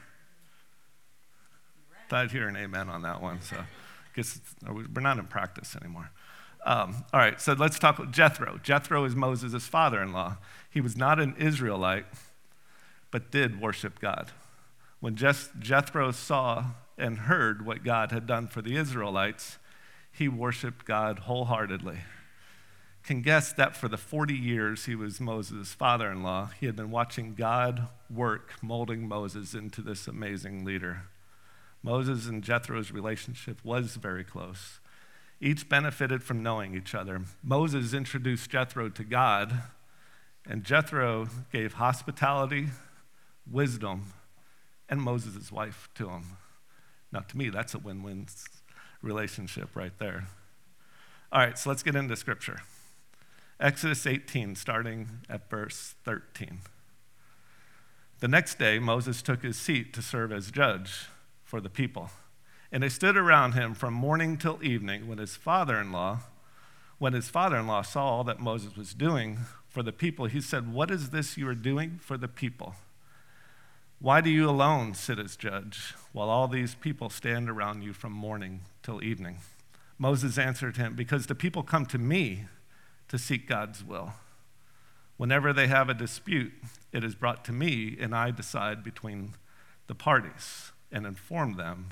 I'd 2.11 2.31
hear 2.31 2.47
an 2.47 2.57
amen 2.57 2.90
on 2.90 3.02
that 3.02 3.23
one. 3.23 3.40
So, 3.40 3.57
guess 4.14 4.38
we're 4.66 5.00
not 5.00 5.19
in 5.19 5.25
practice 5.25 5.75
anymore. 5.75 6.11
Um, 6.64 7.04
all 7.12 7.19
right, 7.19 7.40
so 7.40 7.54
let's 7.54 7.78
talk 7.78 7.99
about 7.99 8.12
Jethro. 8.12 8.61
Jethro 8.62 9.04
is 9.04 9.16
Moses' 9.16 9.66
father 9.66 10.00
in 10.02 10.12
law. 10.12 10.37
He 10.71 10.81
was 10.81 10.97
not 10.97 11.19
an 11.19 11.35
Israelite, 11.38 12.04
but 13.11 13.31
did 13.33 13.61
worship 13.61 13.99
God. 13.99 14.31
When 15.00 15.16
Jethro 15.16 16.12
saw 16.12 16.66
and 16.97 17.19
heard 17.21 17.66
what 17.66 17.83
God 17.83 18.12
had 18.12 18.26
done 18.26 18.47
for 18.47 18.62
the 18.62 18.76
Israelites, 18.76 19.59
he 20.12 20.28
worshiped 20.28 20.85
God 20.85 21.21
wholeheartedly. 21.21 21.99
Can 23.04 23.21
guess 23.21 23.52
that 23.54 23.75
for 23.75 23.88
the 23.88 23.97
40 23.97 24.32
years 24.35 24.85
he 24.85 24.94
was 24.94 25.21
Moses' 25.21 25.73
father 25.73 26.11
in 26.11 26.23
law, 26.23 26.50
he 26.61 26.66
had 26.66 26.76
been 26.76 26.90
watching 26.90 27.35
God 27.35 27.88
work 28.09 28.52
molding 28.62 29.09
Moses 29.09 29.54
into 29.54 29.82
this 29.82 30.06
amazing 30.06 30.64
leader. 30.64 31.02
Moses 31.82 32.28
and 32.28 32.44
Jethro's 32.44 32.92
relationship 32.92 33.59
was 33.64 33.97
very 33.97 34.23
close. 34.23 34.78
Each 35.40 35.68
benefited 35.68 36.23
from 36.23 36.44
knowing 36.44 36.76
each 36.76 36.94
other. 36.94 37.23
Moses 37.42 37.92
introduced 37.92 38.49
Jethro 38.50 38.88
to 38.90 39.02
God, 39.02 39.52
and 40.47 40.62
Jethro 40.62 41.28
gave 41.52 41.75
hospitality, 41.75 42.68
wisdom, 43.50 44.12
and 44.88 45.02
Moses' 45.02 45.50
wife 45.50 45.88
to 45.97 46.09
him. 46.09 46.37
Now, 47.11 47.21
to 47.21 47.37
me, 47.37 47.49
that's 47.50 47.75
a 47.75 47.78
win 47.78 48.04
win 48.04 48.26
relationship 49.02 49.75
right 49.75 49.99
there. 49.99 50.28
All 51.32 51.40
right, 51.40 51.59
so 51.59 51.68
let's 51.68 51.82
get 51.82 51.97
into 51.97 52.14
scripture. 52.14 52.61
Exodus 53.61 54.06
18, 54.06 54.56
starting 54.56 55.09
at 55.28 55.49
verse 55.49 55.94
13. 56.04 56.61
The 58.21 58.28
next 58.28 58.59
day, 58.59 58.78
Moses 58.78 59.23
took 59.23 59.42
his 59.42 59.56
seat 59.56 59.92
to 59.94 60.02
serve 60.02 60.32
as 60.32 60.50
judge 60.50 61.06
for 61.44 61.61
the 61.61 61.68
people. 61.68 62.11
And 62.71 62.82
they 62.82 62.88
stood 62.88 63.16
around 63.16 63.52
him 63.52 63.75
from 63.75 63.94
morning 63.94 64.37
till 64.37 64.59
evening 64.62 65.06
when 65.06 65.18
his 65.18 65.37
father 65.37 65.78
in 65.78 65.92
law, 65.92 66.21
when 66.99 67.12
his 67.12 67.28
father 67.28 67.56
in 67.56 67.66
law 67.66 67.82
saw 67.82 68.04
all 68.04 68.25
that 68.25 68.40
Moses 68.40 68.76
was 68.76 68.94
doing 68.94 69.40
for 69.68 69.82
the 69.82 69.92
people, 69.92 70.26
he 70.26 70.40
said, 70.40 70.73
What 70.73 70.90
is 70.90 71.11
this 71.11 71.37
you 71.37 71.49
are 71.49 71.54
doing 71.54 71.99
for 72.00 72.16
the 72.16 72.28
people? 72.28 72.75
Why 73.99 74.21
do 74.21 74.30
you 74.30 74.49
alone 74.49 74.94
sit 74.94 75.18
as 75.18 75.37
judge 75.37 75.94
while 76.12 76.28
all 76.28 76.49
these 76.49 76.75
people 76.75 77.11
stand 77.11 77.49
around 77.49 77.82
you 77.82 77.92
from 77.92 78.12
morning 78.12 78.62
till 78.82 79.02
evening? 79.02 79.38
Moses 79.99 80.38
answered 80.38 80.76
him, 80.76 80.94
Because 80.94 81.26
the 81.26 81.35
people 81.35 81.62
come 81.62 81.87
to 81.87 81.99
me 81.99 82.47
to 83.12 83.19
seek 83.19 83.47
God's 83.47 83.85
will. 83.85 84.14
Whenever 85.19 85.52
they 85.52 85.66
have 85.66 85.90
a 85.90 85.95
dispute, 85.95 86.50
it 86.92 87.04
is 87.04 87.14
brought 87.14 87.45
to 87.45 87.52
me, 87.52 87.95
and 88.00 88.14
I 88.14 88.31
decide 88.31 88.83
between 88.83 89.35
the 89.87 89.95
parties 89.95 90.73
and 90.90 91.04
inform 91.04 91.59
them 91.59 91.90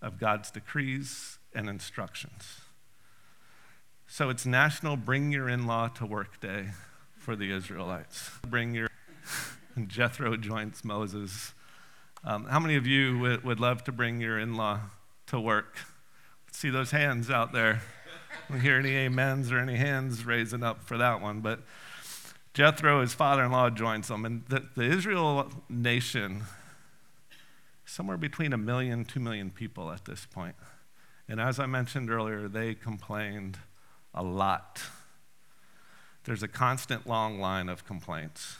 of 0.00 0.18
God's 0.18 0.50
decrees 0.50 1.38
and 1.54 1.68
instructions. 1.68 2.62
So 4.06 4.30
it's 4.30 4.46
National 4.46 4.96
Bring 4.96 5.30
Your 5.30 5.50
In 5.50 5.66
Law 5.66 5.88
to 5.88 6.06
Work 6.06 6.40
Day 6.40 6.68
for 7.18 7.36
the 7.36 7.52
Israelites. 7.52 8.30
Bring 8.48 8.74
your. 8.74 8.88
Jethro 9.86 10.34
joins 10.38 10.82
Moses. 10.82 11.52
Um, 12.24 12.46
how 12.46 12.58
many 12.58 12.76
of 12.76 12.86
you 12.86 13.18
would, 13.18 13.44
would 13.44 13.60
love 13.60 13.84
to 13.84 13.92
bring 13.92 14.18
your 14.18 14.38
in 14.38 14.54
law 14.54 14.80
to 15.26 15.38
work? 15.38 15.76
See 16.52 16.70
those 16.70 16.90
hands 16.90 17.28
out 17.28 17.52
there. 17.52 17.82
Hear 18.60 18.78
any 18.78 19.06
amens 19.06 19.50
or 19.50 19.58
any 19.58 19.76
hands 19.76 20.24
raising 20.24 20.62
up 20.62 20.82
for 20.82 20.96
that 20.98 21.20
one. 21.20 21.40
But 21.40 21.60
Jethro, 22.54 23.00
his 23.00 23.14
father 23.14 23.44
in 23.44 23.52
law, 23.52 23.70
joins 23.70 24.08
them. 24.08 24.24
And 24.24 24.44
the, 24.46 24.64
the 24.76 24.84
Israel 24.84 25.50
nation, 25.68 26.44
somewhere 27.84 28.16
between 28.16 28.52
a 28.52 28.58
million, 28.58 29.04
two 29.04 29.20
million 29.20 29.50
people 29.50 29.90
at 29.90 30.04
this 30.04 30.26
point. 30.26 30.54
And 31.28 31.40
as 31.40 31.58
I 31.58 31.66
mentioned 31.66 32.10
earlier, 32.10 32.48
they 32.48 32.74
complained 32.74 33.58
a 34.14 34.22
lot. 34.22 34.82
There's 36.24 36.42
a 36.42 36.48
constant 36.48 37.06
long 37.06 37.40
line 37.40 37.68
of 37.68 37.86
complaints 37.86 38.56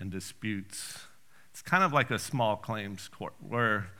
and 0.00 0.10
disputes. 0.10 1.06
It's 1.50 1.62
kind 1.62 1.82
of 1.82 1.92
like 1.92 2.10
a 2.10 2.18
small 2.18 2.56
claims 2.56 3.08
court 3.08 3.34
where 3.40 3.90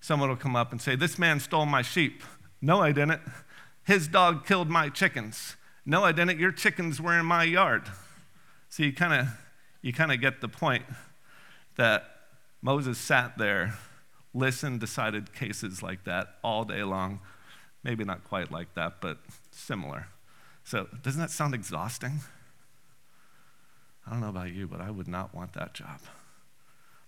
someone 0.00 0.28
will 0.28 0.36
come 0.36 0.56
up 0.56 0.70
and 0.70 0.80
say, 0.80 0.96
This 0.96 1.18
man 1.18 1.40
stole 1.40 1.66
my 1.66 1.82
sheep. 1.82 2.22
No, 2.60 2.80
I 2.80 2.92
didn't. 2.92 3.20
His 3.84 4.08
dog 4.08 4.46
killed 4.46 4.68
my 4.68 4.88
chickens. 4.88 5.56
No, 5.86 6.04
I 6.04 6.12
didn't. 6.12 6.38
Your 6.38 6.52
chickens 6.52 7.00
were 7.00 7.18
in 7.18 7.26
my 7.26 7.44
yard. 7.44 7.90
So 8.68 8.82
you 8.82 8.92
kind 8.92 9.12
of 9.12 9.28
you 9.82 9.92
kind 9.92 10.10
of 10.10 10.20
get 10.20 10.40
the 10.40 10.48
point 10.48 10.84
that 11.76 12.04
Moses 12.62 12.96
sat 12.96 13.36
there, 13.36 13.74
listened, 14.32 14.80
decided 14.80 15.34
cases 15.34 15.82
like 15.82 16.04
that 16.04 16.36
all 16.42 16.64
day 16.64 16.82
long. 16.82 17.20
Maybe 17.82 18.02
not 18.02 18.24
quite 18.24 18.50
like 18.50 18.74
that, 18.74 19.02
but 19.02 19.18
similar. 19.50 20.06
So, 20.64 20.88
doesn't 21.02 21.20
that 21.20 21.30
sound 21.30 21.52
exhausting? 21.52 22.20
I 24.06 24.10
don't 24.10 24.20
know 24.20 24.30
about 24.30 24.52
you, 24.52 24.66
but 24.66 24.80
I 24.80 24.90
would 24.90 25.08
not 25.08 25.34
want 25.34 25.52
that 25.52 25.74
job. 25.74 26.00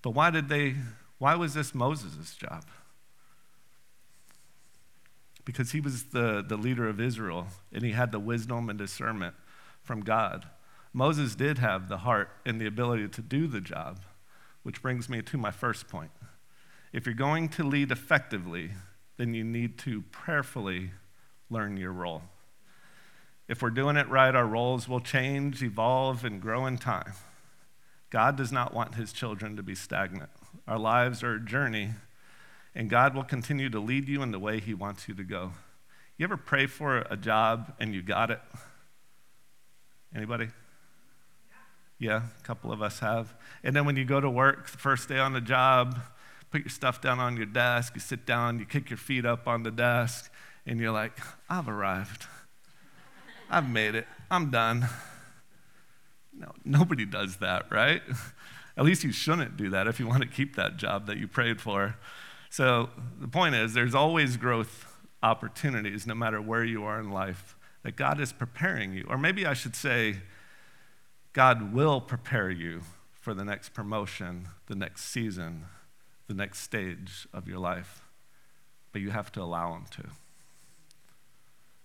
But 0.02 0.10
why 0.10 0.28
did 0.28 0.50
they, 0.50 0.74
why 1.16 1.34
was 1.34 1.54
this 1.54 1.74
Moses' 1.74 2.34
job? 2.34 2.64
Because 5.46 5.72
he 5.72 5.80
was 5.80 6.04
the, 6.04 6.44
the 6.46 6.58
leader 6.58 6.86
of 6.86 7.00
Israel 7.00 7.46
and 7.72 7.82
he 7.82 7.92
had 7.92 8.12
the 8.12 8.18
wisdom 8.18 8.68
and 8.68 8.78
discernment 8.78 9.34
from 9.82 10.02
God. 10.02 10.46
Moses 10.92 11.34
did 11.34 11.56
have 11.56 11.88
the 11.88 11.98
heart 11.98 12.28
and 12.44 12.60
the 12.60 12.66
ability 12.66 13.08
to 13.08 13.22
do 13.22 13.46
the 13.46 13.62
job, 13.62 14.00
which 14.62 14.82
brings 14.82 15.08
me 15.08 15.22
to 15.22 15.38
my 15.38 15.50
first 15.50 15.88
point. 15.88 16.10
If 16.92 17.06
you're 17.06 17.14
going 17.14 17.48
to 17.50 17.64
lead 17.64 17.90
effectively, 17.90 18.72
then 19.16 19.32
you 19.32 19.44
need 19.44 19.78
to 19.78 20.02
prayerfully 20.10 20.90
learn 21.48 21.76
your 21.76 21.92
role. 21.92 22.22
If 23.48 23.62
we're 23.62 23.70
doing 23.70 23.96
it 23.96 24.08
right, 24.08 24.34
our 24.34 24.46
roles 24.46 24.88
will 24.88 25.00
change, 25.00 25.62
evolve, 25.62 26.24
and 26.24 26.42
grow 26.42 26.66
in 26.66 26.78
time. 26.78 27.12
God 28.10 28.36
does 28.36 28.50
not 28.50 28.74
want 28.74 28.96
his 28.96 29.12
children 29.12 29.56
to 29.56 29.62
be 29.62 29.74
stagnant. 29.74 30.30
Our 30.66 30.78
lives 30.78 31.22
are 31.22 31.34
a 31.34 31.40
journey, 31.40 31.90
and 32.76 32.90
God 32.90 33.14
will 33.14 33.24
continue 33.24 33.70
to 33.70 33.80
lead 33.80 34.06
you 34.06 34.22
in 34.22 34.32
the 34.32 34.38
way 34.38 34.60
he 34.60 34.74
wants 34.74 35.08
you 35.08 35.14
to 35.14 35.24
go. 35.24 35.52
You 36.18 36.24
ever 36.24 36.36
pray 36.36 36.66
for 36.66 36.98
a 37.10 37.16
job 37.16 37.72
and 37.80 37.94
you 37.94 38.02
got 38.02 38.30
it? 38.30 38.40
Anybody? 40.14 40.48
Yeah, 41.98 42.20
a 42.38 42.42
couple 42.42 42.70
of 42.70 42.82
us 42.82 42.98
have. 42.98 43.34
And 43.64 43.74
then 43.74 43.86
when 43.86 43.96
you 43.96 44.04
go 44.04 44.20
to 44.20 44.28
work, 44.28 44.70
the 44.70 44.76
first 44.76 45.08
day 45.08 45.18
on 45.18 45.32
the 45.32 45.40
job, 45.40 45.98
put 46.50 46.60
your 46.60 46.68
stuff 46.68 47.00
down 47.00 47.18
on 47.18 47.38
your 47.38 47.46
desk, 47.46 47.94
you 47.94 48.00
sit 48.00 48.26
down, 48.26 48.58
you 48.58 48.66
kick 48.66 48.90
your 48.90 48.98
feet 48.98 49.24
up 49.24 49.48
on 49.48 49.62
the 49.62 49.70
desk, 49.70 50.30
and 50.66 50.78
you're 50.78 50.92
like, 50.92 51.18
I've 51.48 51.68
arrived. 51.68 52.26
I've 53.48 53.70
made 53.70 53.94
it. 53.94 54.06
I'm 54.30 54.50
done. 54.50 54.86
No, 56.38 56.52
nobody 56.62 57.06
does 57.06 57.36
that, 57.36 57.72
right? 57.72 58.02
At 58.76 58.84
least 58.84 59.02
you 59.02 59.12
shouldn't 59.12 59.56
do 59.56 59.70
that 59.70 59.86
if 59.86 59.98
you 59.98 60.06
want 60.06 60.22
to 60.22 60.28
keep 60.28 60.56
that 60.56 60.76
job 60.76 61.06
that 61.06 61.16
you 61.16 61.26
prayed 61.26 61.62
for. 61.62 61.96
So 62.56 62.88
the 63.20 63.28
point 63.28 63.54
is, 63.54 63.74
there's 63.74 63.94
always 63.94 64.38
growth 64.38 64.96
opportunities 65.22 66.06
no 66.06 66.14
matter 66.14 66.40
where 66.40 66.64
you 66.64 66.84
are 66.84 66.98
in 66.98 67.10
life 67.10 67.54
that 67.82 67.96
God 67.96 68.18
is 68.18 68.32
preparing 68.32 68.94
you. 68.94 69.04
Or 69.10 69.18
maybe 69.18 69.44
I 69.44 69.52
should 69.52 69.76
say, 69.76 70.20
God 71.34 71.74
will 71.74 72.00
prepare 72.00 72.48
you 72.48 72.80
for 73.12 73.34
the 73.34 73.44
next 73.44 73.74
promotion, 73.74 74.48
the 74.68 74.74
next 74.74 75.04
season, 75.04 75.66
the 76.28 76.32
next 76.32 76.60
stage 76.60 77.28
of 77.30 77.46
your 77.46 77.58
life. 77.58 78.00
But 78.90 79.02
you 79.02 79.10
have 79.10 79.30
to 79.32 79.42
allow 79.42 79.74
Him 79.74 79.84
to 79.90 80.04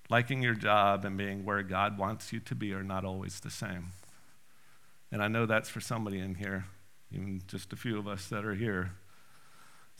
liking 0.10 0.42
your 0.42 0.56
job 0.56 1.04
and 1.04 1.18
being 1.18 1.44
where 1.44 1.64
God 1.64 1.98
wants 1.98 2.32
you 2.32 2.40
to 2.40 2.56
be 2.56 2.74
are 2.74 2.82
not 2.82 3.04
always 3.04 3.42
the 3.42 3.52
same. 3.52 3.88
And 5.12 5.22
I 5.22 5.28
know 5.28 5.46
that's 5.46 5.68
for 5.68 5.82
somebody 5.82 6.20
in 6.20 6.36
here, 6.36 6.64
even 7.12 7.42
just 7.46 7.74
a 7.74 7.76
few 7.76 8.00
of 8.00 8.08
us 8.08 8.30
that 8.30 8.46
are 8.46 8.56
here. 8.56 8.94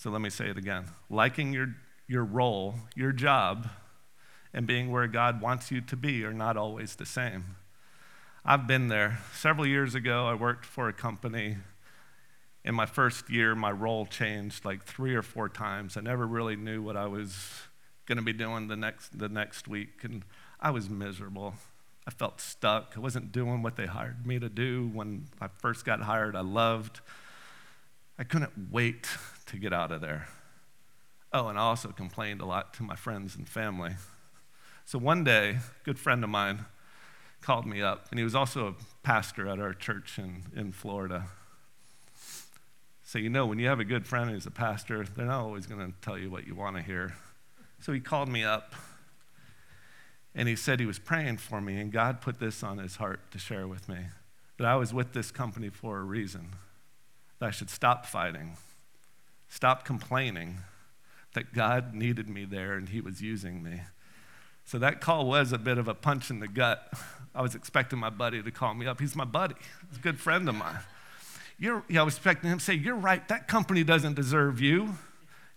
So 0.02 0.10
let 0.10 0.20
me 0.20 0.32
say 0.32 0.50
it 0.50 0.58
again. 0.58 0.86
Liking 1.12 1.54
your, 1.54 1.76
your 2.08 2.24
role, 2.24 2.74
your 2.96 3.12
job, 3.12 3.70
and 4.52 4.66
being 4.66 4.90
where 4.90 5.06
God 5.06 5.42
wants 5.42 5.70
you 5.70 5.80
to 5.80 5.96
be 5.96 6.26
are 6.26 6.34
not 6.34 6.58
always 6.58 6.96
the 6.96 7.06
same. 7.06 7.58
I've 8.44 8.66
been 8.66 8.88
there. 8.88 9.20
Several 9.36 9.68
years 9.68 9.94
ago, 9.94 10.26
I 10.26 10.34
worked 10.34 10.66
for 10.66 10.90
a 10.90 10.94
company. 10.94 11.58
In 12.66 12.74
my 12.74 12.88
first 12.88 13.30
year, 13.30 13.54
my 13.54 13.70
role 13.70 14.08
changed 14.08 14.66
like 14.66 14.84
three 14.86 15.14
or 15.14 15.22
four 15.22 15.48
times. 15.48 15.96
I 15.96 16.02
never 16.02 16.26
really 16.26 16.56
knew 16.56 16.82
what 16.82 16.98
I 16.98 17.06
was 17.06 17.38
going 18.08 18.18
to 18.18 18.24
be 18.24 18.34
doing 18.34 18.70
the 18.70 18.76
next, 18.76 19.20
the 19.20 19.30
next 19.30 19.68
week. 19.68 20.04
And 20.04 20.26
I 20.60 20.72
was 20.72 20.90
miserable. 20.90 21.54
I 22.08 22.10
felt 22.10 22.42
stuck. 22.42 22.94
I 22.96 23.00
wasn't 23.00 23.32
doing 23.32 23.62
what 23.62 23.76
they 23.76 23.86
hired 23.86 24.26
me 24.26 24.40
to 24.40 24.50
do. 24.50 24.90
When 24.92 25.28
I 25.40 25.48
first 25.60 25.86
got 25.86 26.02
hired, 26.02 26.36
I 26.36 26.42
loved. 26.42 27.02
I 28.22 28.24
couldn't 28.24 28.70
wait 28.70 29.08
to 29.48 29.58
get 29.58 29.74
out 29.74 29.92
of 29.92 30.00
there. 30.00 30.28
Oh, 31.34 31.48
and 31.48 31.58
I 31.58 31.64
also 31.64 31.90
complained 31.90 32.40
a 32.40 32.46
lot 32.46 32.72
to 32.76 32.84
my 32.84 32.96
friends 32.96 33.36
and 33.36 33.50
family. 33.50 33.96
So 34.86 35.00
one 35.00 35.24
day, 35.24 35.50
a 35.50 35.84
good 35.84 35.98
friend 35.98 36.24
of 36.24 36.30
mine 36.30 36.66
called 37.42 37.66
me 37.66 37.82
up, 37.82 38.06
and 38.12 38.20
he 38.20 38.24
was 38.24 38.36
also 38.36 38.68
a 38.68 38.76
pastor 39.02 39.48
at 39.48 39.60
our 39.60 39.74
church 39.74 40.20
in, 40.20 40.44
in 40.56 40.72
Florida. 40.72 41.30
So, 43.04 43.18
you 43.18 43.28
know, 43.28 43.48
when 43.48 43.58
you 43.58 43.68
have 43.68 43.80
a 43.80 43.84
good 43.84 44.06
friend 44.06 44.30
who's 44.30 44.46
a 44.46 44.52
pastor, 44.52 45.04
they're 45.04 45.26
not 45.26 45.42
always 45.42 45.66
going 45.66 45.84
to 45.84 45.94
tell 46.02 46.16
you 46.20 46.30
what 46.30 46.46
you 46.46 46.54
want 46.54 46.76
to 46.76 46.84
hear. 46.84 47.16
So 47.80 47.92
he 47.92 48.00
called 48.00 48.30
me 48.30 48.44
up, 48.44 48.76
and 50.36 50.48
he 50.48 50.56
said 50.56 50.80
he 50.80 50.86
was 50.86 51.00
praying 51.00 51.38
for 51.38 51.60
me, 51.60 51.82
and 51.82 51.92
God 51.92 52.22
put 52.22 52.40
this 52.40 52.62
on 52.62 52.78
his 52.78 52.98
heart 52.98 53.32
to 53.32 53.40
share 53.40 53.68
with 53.68 53.90
me 53.90 53.98
that 54.60 54.68
I 54.68 54.76
was 54.76 54.94
with 54.94 55.14
this 55.14 55.32
company 55.32 55.70
for 55.70 55.98
a 55.98 56.04
reason, 56.04 56.50
that 57.42 57.48
I 57.48 57.52
should 57.52 57.72
stop 57.72 58.06
fighting, 58.06 58.56
stop 59.50 59.84
complaining, 59.84 60.60
that 61.34 61.54
God 61.54 61.96
needed 61.96 62.30
me 62.30 62.46
there 62.46 62.74
and 62.74 62.88
he 62.88 63.02
was 63.02 63.20
using 63.20 63.64
me. 63.64 63.82
So 64.64 64.78
that 64.78 65.02
call 65.02 65.26
was 65.26 65.52
a 65.52 65.58
bit 65.58 65.80
of 65.80 65.88
a 65.88 65.96
punch 65.96 66.30
in 66.30 66.40
the 66.40 66.48
gut. 66.48 66.94
I 67.34 67.42
was 67.42 67.56
expecting 67.56 67.98
my 67.98 68.12
buddy 68.12 68.44
to 68.44 68.52
call 68.52 68.76
me 68.76 68.86
up. 68.86 69.00
He's 69.00 69.16
my 69.16 69.26
buddy, 69.26 69.56
he's 69.90 69.98
a 69.98 70.02
good 70.02 70.20
friend 70.20 70.48
of 70.48 70.54
mine. 70.54 70.78
You're, 71.58 71.84
I 71.98 72.04
was 72.04 72.16
expecting 72.16 72.52
him 72.52 72.60
to 72.60 72.64
say, 72.64 72.76
You're 72.76 72.96
right, 72.96 73.28
that 73.28 73.48
company 73.48 73.84
doesn't 73.84 74.14
deserve 74.14 74.62
you. 74.62 74.96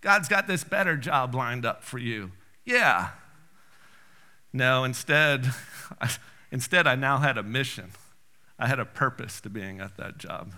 God's 0.00 0.28
got 0.28 0.46
this 0.46 0.64
better 0.64 0.96
job 0.96 1.34
lined 1.34 1.66
up 1.66 1.84
for 1.84 1.98
you. 1.98 2.30
Yeah. 2.64 3.10
No, 4.54 4.84
instead, 4.84 5.52
instead, 6.50 6.86
I 6.86 6.94
now 6.94 7.18
had 7.18 7.36
a 7.36 7.42
mission. 7.42 7.90
I 8.58 8.68
had 8.68 8.78
a 8.78 8.86
purpose 8.86 9.40
to 9.42 9.50
being 9.50 9.80
at 9.80 9.98
that 9.98 10.16
job. 10.16 10.54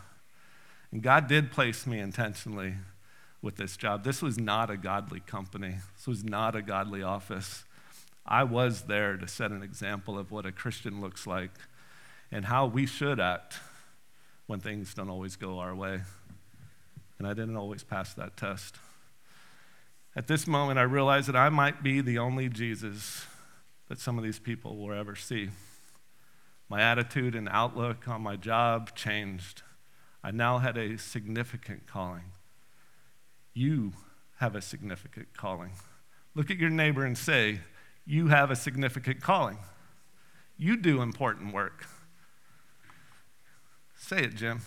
And 0.92 1.02
God 1.02 1.26
did 1.26 1.50
place 1.50 1.86
me 1.86 1.98
intentionally 1.98 2.74
with 3.42 3.56
this 3.56 3.76
job. 3.76 4.04
This 4.04 4.22
was 4.22 4.38
not 4.38 4.70
a 4.70 4.76
godly 4.76 5.20
company, 5.20 5.76
this 5.96 6.06
was 6.06 6.24
not 6.24 6.56
a 6.56 6.62
godly 6.62 7.02
office. 7.02 7.64
I 8.28 8.42
was 8.42 8.82
there 8.82 9.16
to 9.16 9.28
set 9.28 9.52
an 9.52 9.62
example 9.62 10.18
of 10.18 10.32
what 10.32 10.46
a 10.46 10.52
Christian 10.52 11.00
looks 11.00 11.28
like 11.28 11.52
and 12.32 12.46
how 12.46 12.66
we 12.66 12.84
should 12.84 13.20
act 13.20 13.60
when 14.46 14.58
things 14.58 14.94
don't 14.94 15.10
always 15.10 15.36
go 15.36 15.60
our 15.60 15.74
way. 15.74 16.00
And 17.18 17.26
I 17.26 17.34
didn't 17.34 17.56
always 17.56 17.84
pass 17.84 18.14
that 18.14 18.36
test. 18.36 18.76
At 20.16 20.26
this 20.26 20.46
moment, 20.46 20.78
I 20.78 20.82
realized 20.82 21.28
that 21.28 21.36
I 21.36 21.50
might 21.50 21.82
be 21.82 22.00
the 22.00 22.18
only 22.18 22.48
Jesus 22.48 23.26
that 23.88 24.00
some 24.00 24.18
of 24.18 24.24
these 24.24 24.38
people 24.38 24.76
will 24.76 24.92
ever 24.92 25.14
see. 25.14 25.50
My 26.68 26.80
attitude 26.82 27.34
and 27.34 27.48
outlook 27.50 28.08
on 28.08 28.22
my 28.22 28.36
job 28.36 28.94
changed. 28.96 29.62
I 30.22 30.30
now 30.30 30.58
had 30.58 30.76
a 30.76 30.98
significant 30.98 31.86
calling. 31.86 32.32
You 33.54 33.92
have 34.38 34.54
a 34.54 34.60
significant 34.60 35.28
calling. 35.36 35.72
Look 36.34 36.50
at 36.50 36.58
your 36.58 36.70
neighbor 36.70 37.04
and 37.04 37.16
say, 37.16 37.60
You 38.04 38.28
have 38.28 38.50
a 38.50 38.56
significant 38.56 39.20
calling. 39.20 39.58
You 40.58 40.76
do 40.76 41.02
important 41.02 41.54
work. 41.54 41.86
Say 43.98 44.24
it, 44.24 44.34
Jim. 44.34 44.60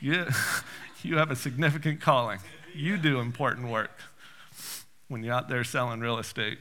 You, 0.00 0.26
you 1.02 1.16
have 1.18 1.30
a 1.30 1.36
significant 1.36 2.00
calling. 2.00 2.40
You 2.74 2.96
do 2.96 3.20
important 3.20 3.68
work 3.68 4.00
when 5.08 5.22
you're 5.22 5.34
out 5.34 5.48
there 5.48 5.62
selling 5.62 6.00
real 6.00 6.18
estate. 6.18 6.58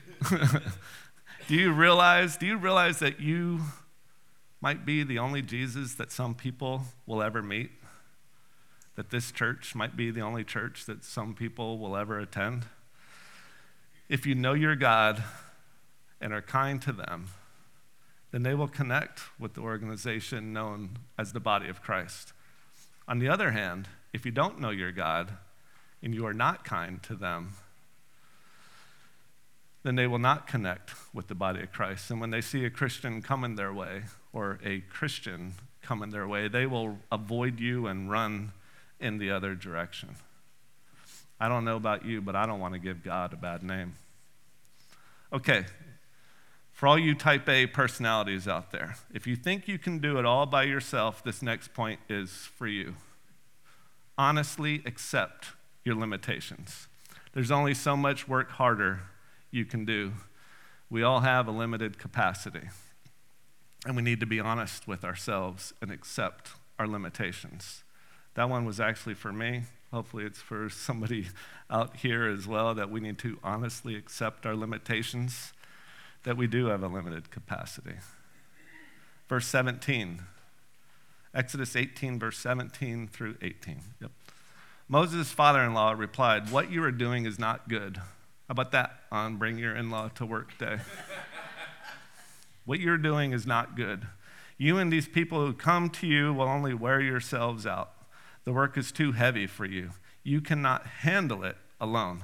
do 1.48 1.56
you 1.56 1.72
realize, 1.72 2.38
do 2.38 2.46
you 2.46 2.58
realize 2.58 3.00
that 3.00 3.20
you 3.20 3.62
might 4.62 4.86
be 4.86 5.04
the 5.04 5.20
only 5.20 5.42
Jesus 5.42 5.96
that 5.96 6.12
some 6.12 6.36
people 6.36 6.84
will 7.06 7.24
ever 7.24 7.42
meet? 7.42 7.72
That 8.96 9.10
this 9.10 9.32
church 9.32 9.74
might 9.74 9.96
be 9.96 10.12
the 10.12 10.22
only 10.22 10.44
church 10.44 10.86
that 10.86 11.04
some 11.04 11.34
people 11.34 11.78
will 11.78 11.96
ever 11.96 12.20
attend? 12.20 12.66
If 14.10 14.26
you 14.26 14.36
know 14.36 14.54
your 14.54 14.76
God 14.76 15.24
and 16.20 16.34
are 16.34 16.42
kind 16.42 16.82
to 16.82 16.92
them, 16.92 17.28
then 18.32 18.44
they 18.44 18.54
will 18.54 18.68
connect 18.68 19.22
with 19.40 19.54
the 19.54 19.62
organization 19.62 20.54
known 20.54 20.98
as 21.18 21.34
the 21.34 21.40
body 21.40 21.68
of 21.68 21.82
Christ. 21.82 22.34
On 23.08 23.20
the 23.20 23.30
other 23.30 23.52
hand, 23.52 23.88
if 24.14 24.26
you 24.26 24.32
don't 24.32 24.60
know 24.60 24.70
your 24.70 24.92
God 24.92 25.32
and 26.04 26.14
you 26.14 26.26
are 26.26 26.34
not 26.34 26.64
kind 26.64 27.02
to 27.04 27.16
them, 27.16 27.54
then 29.84 29.96
they 29.96 30.08
will 30.08 30.20
not 30.20 30.48
connect 30.48 30.94
with 31.14 31.28
the 31.28 31.36
body 31.36 31.64
of 31.64 31.72
Christ. 31.72 32.12
And 32.12 32.22
when 32.22 32.30
they 32.30 32.42
see 32.42 32.66
a 32.66 32.70
Christian 32.70 33.22
coming 33.22 33.56
their 33.56 33.74
way 33.74 34.04
or 34.32 34.60
a 34.64 34.82
Christian 34.82 35.54
coming 35.82 36.12
their 36.12 36.28
way, 36.28 36.48
they 36.48 36.66
will 36.66 37.00
avoid 37.12 37.60
you 37.60 37.88
and 37.88 38.10
run 38.10 38.52
in 39.02 39.18
the 39.18 39.32
other 39.32 39.56
direction. 39.56 40.16
I 41.40 41.50
don't 41.50 41.66
know 41.66 41.76
about 41.76 42.06
you, 42.06 42.22
but 42.22 42.36
I 42.36 42.46
don't 42.46 42.60
want 42.60 42.76
to 42.76 42.80
give 42.80 43.04
God 43.04 43.34
a 43.34 43.36
bad 43.36 43.64
name. 43.64 43.96
Okay, 45.34 45.66
for 46.72 46.88
all 46.88 47.00
you 47.00 47.16
type 47.16 47.48
A 47.48 47.68
personalities 47.68 48.48
out 48.48 48.72
there, 48.72 48.96
if 49.14 49.26
you 49.28 49.36
think 49.36 49.68
you 49.68 49.78
can 49.78 50.00
do 50.00 50.18
it 50.18 50.26
all 50.26 50.46
by 50.46 50.64
yourself, 50.64 51.24
this 51.24 51.42
next 51.42 51.74
point 51.74 52.00
is 52.10 52.30
for 52.30 52.68
you. 52.68 52.96
Honestly 54.18 54.82
accept 54.86 55.50
your 55.84 55.96
limitations. 55.96 56.88
There's 57.34 57.52
only 57.52 57.74
so 57.74 57.96
much 57.96 58.28
work 58.28 58.52
harder 58.52 59.02
you 59.52 59.66
can 59.66 59.86
do. 59.86 60.14
We 60.90 61.04
all 61.04 61.22
have 61.22 61.48
a 61.48 61.52
limited 61.52 61.98
capacity. 61.98 62.70
And 63.86 63.96
we 63.96 64.02
need 64.02 64.20
to 64.20 64.26
be 64.26 64.40
honest 64.40 64.88
with 64.88 65.04
ourselves 65.04 65.74
and 65.82 65.92
accept 65.92 66.52
our 66.78 66.88
limitations. 66.88 67.84
That 68.36 68.50
one 68.50 68.66
was 68.66 68.80
actually 68.80 69.16
for 69.16 69.34
me. 69.34 69.64
Hopefully, 69.92 70.24
it's 70.24 70.42
for 70.42 70.70
somebody 70.70 71.28
out 71.70 71.98
here 71.98 72.26
as 72.26 72.48
well 72.48 72.74
that 72.76 72.90
we 72.90 73.00
need 73.00 73.18
to 73.20 73.38
honestly 73.44 73.96
accept 73.96 74.46
our 74.46 74.56
limitations 74.56 75.54
that 76.24 76.38
we 76.38 76.48
do 76.48 76.68
have 76.68 76.84
a 76.84 76.88
limited 76.88 77.32
capacity. 77.32 77.96
Verse 79.28 79.48
17, 79.48 80.22
Exodus 81.34 81.76
18, 81.76 82.20
verse 82.20 82.38
17 82.38 83.08
through 83.08 83.38
18. 83.42 83.82
Yep. 84.02 84.12
Moses' 84.88 85.32
father 85.32 85.62
in 85.62 85.74
law 85.74 85.92
replied, 85.92 86.52
What 86.52 86.70
you 86.70 86.84
are 86.84 86.92
doing 86.92 87.26
is 87.26 87.40
not 87.40 87.70
good. 87.70 87.98
How 87.98 88.04
about 88.50 88.72
that 88.72 89.04
on 89.12 89.38
Bring 89.38 89.58
Your 89.58 89.74
In 89.74 89.90
Law 89.90 90.10
to 90.10 90.26
Work 90.26 90.58
Day? 90.58 90.80
what 92.66 92.82
you're 92.82 92.98
doing 92.98 93.32
is 93.32 93.48
not 93.48 93.78
good. 93.78 94.08
You 94.58 94.78
and 94.78 94.92
these 94.92 95.08
people 95.08 95.46
who 95.46 95.54
come 95.54 95.90
to 95.92 96.08
you 96.08 96.34
will 96.34 96.50
only 96.50 96.74
wear 96.74 97.00
yourselves 97.00 97.66
out. 97.66 97.94
The 98.44 98.54
work 98.54 98.78
is 98.78 98.92
too 98.92 99.12
heavy 99.12 99.48
for 99.48 99.66
you. 99.66 99.92
You 100.24 100.42
cannot 100.42 100.86
handle 100.86 101.44
it 101.44 101.58
alone. 101.80 102.24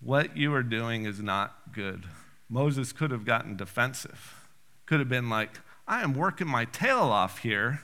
What 0.00 0.36
you 0.36 0.54
are 0.54 0.62
doing 0.62 1.04
is 1.04 1.20
not 1.20 1.72
good. 1.72 2.06
Moses 2.48 2.92
could 2.92 3.10
have 3.10 3.24
gotten 3.24 3.56
defensive, 3.56 4.48
could 4.86 4.98
have 4.98 5.08
been 5.08 5.28
like, 5.28 5.60
I 5.86 6.02
am 6.02 6.14
working 6.14 6.48
my 6.48 6.64
tail 6.64 7.00
off 7.00 7.38
here, 7.38 7.82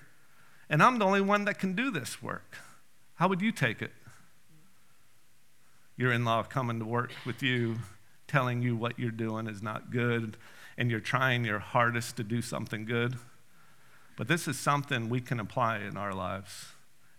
and 0.68 0.83
I'm 0.83 0.98
the 0.98 1.05
only 1.05 1.20
one 1.20 1.44
that 1.44 1.59
can 1.59 1.74
do 1.74 1.90
this 1.90 2.22
work. 2.22 2.57
How 3.14 3.29
would 3.29 3.40
you 3.40 3.52
take 3.52 3.81
it? 3.81 3.92
Your 5.96 6.12
in 6.12 6.24
law 6.24 6.42
coming 6.42 6.79
to 6.81 6.85
work 6.85 7.12
with 7.24 7.42
you, 7.42 7.76
telling 8.26 8.61
you 8.61 8.76
what 8.76 8.98
you're 8.98 9.11
doing 9.11 9.46
is 9.46 9.62
not 9.62 9.90
good, 9.90 10.37
and 10.76 10.90
you're 10.90 11.00
trying 11.00 11.44
your 11.44 11.59
hardest 11.59 12.16
to 12.16 12.24
do 12.24 12.42
something 12.42 12.85
good. 12.85 13.16
But 14.16 14.29
this 14.29 14.48
is 14.48 14.59
something 14.59 15.09
we 15.11 15.20
can 15.20 15.38
apply 15.38 15.79
in 15.79 15.96
our 15.96 16.14
lives. 16.14 16.72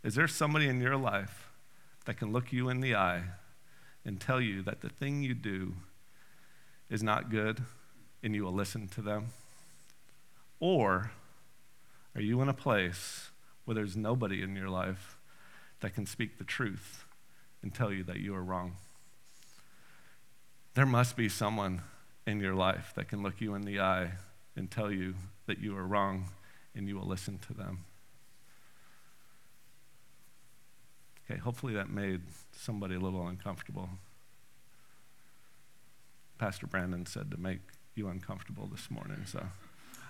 Is 0.04 0.16
there 0.16 0.28
somebody 0.28 0.68
in 0.68 0.82
your 0.82 0.98
life 0.98 1.52
that 2.06 2.18
can 2.18 2.32
look 2.32 2.52
you 2.52 2.70
in 2.70 2.82
the 2.82 2.96
eye 2.96 3.24
and 4.04 4.20
tell 4.20 4.42
you 4.42 4.64
that 4.64 4.82
the 4.82 4.90
thing 4.90 5.22
you 5.22 5.36
do 5.36 5.76
is 6.90 7.04
not 7.04 7.30
good 7.30 7.64
and 8.24 8.34
you 8.34 8.44
will 8.44 8.54
listen 8.54 8.88
to 8.90 9.02
them? 9.02 9.28
Or 10.60 11.12
are 12.16 12.22
you 12.22 12.42
in 12.42 12.50
a 12.50 12.54
place 12.54 13.30
where 13.66 13.76
there's 13.76 13.96
nobody 13.96 14.42
in 14.42 14.56
your 14.56 14.70
life 14.70 15.18
that 15.82 15.94
can 15.94 16.08
speak 16.08 16.40
the 16.40 16.44
truth 16.44 17.06
and 17.62 17.74
tell 17.74 17.92
you 17.92 18.04
that 18.06 18.18
you 18.18 18.34
are 18.34 18.44
wrong? 18.44 18.78
There 20.74 20.86
must 20.86 21.16
be 21.16 21.30
someone 21.30 21.82
in 22.26 22.40
your 22.40 22.56
life 22.56 22.94
that 22.96 23.08
can 23.08 23.22
look 23.22 23.40
you 23.40 23.54
in 23.54 23.62
the 23.62 23.80
eye 23.80 24.14
and 24.56 24.72
tell 24.72 24.92
you 24.92 25.14
that 25.46 25.60
you 25.60 25.78
are 25.78 25.86
wrong 25.86 26.30
and 26.78 26.88
you 26.88 26.96
will 26.96 27.08
listen 27.08 27.40
to 27.48 27.54
them. 27.54 27.84
Okay, 31.30 31.40
hopefully 31.40 31.74
that 31.74 31.90
made 31.90 32.22
somebody 32.52 32.96
a 32.96 33.00
little 33.00 33.28
uncomfortable. 33.28 33.90
Pastor 36.38 36.68
Brandon 36.68 37.06
said 37.06 37.32
to 37.32 37.38
make 37.38 37.60
you 37.96 38.08
uncomfortable 38.08 38.68
this 38.72 38.90
morning. 38.90 39.24
So 39.26 39.44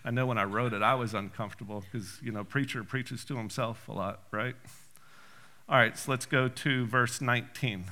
I 0.06 0.12
know 0.12 0.26
when 0.26 0.38
I 0.38 0.44
wrote 0.44 0.74
it, 0.74 0.84
I 0.84 0.94
was 0.94 1.14
uncomfortable 1.14 1.84
because, 1.92 2.20
you 2.22 2.32
know, 2.32 2.44
preacher 2.44 2.84
preaches 2.84 3.26
to 3.26 3.38
himself 3.38 3.88
a 3.88 3.94
lot, 3.94 4.24
right? 4.32 4.56
All 5.70 5.78
right, 5.78 5.98
so 5.98 6.12
let's 6.12 6.26
go 6.26 6.48
to 6.48 6.86
verse 6.86 7.20
19. 7.20 7.86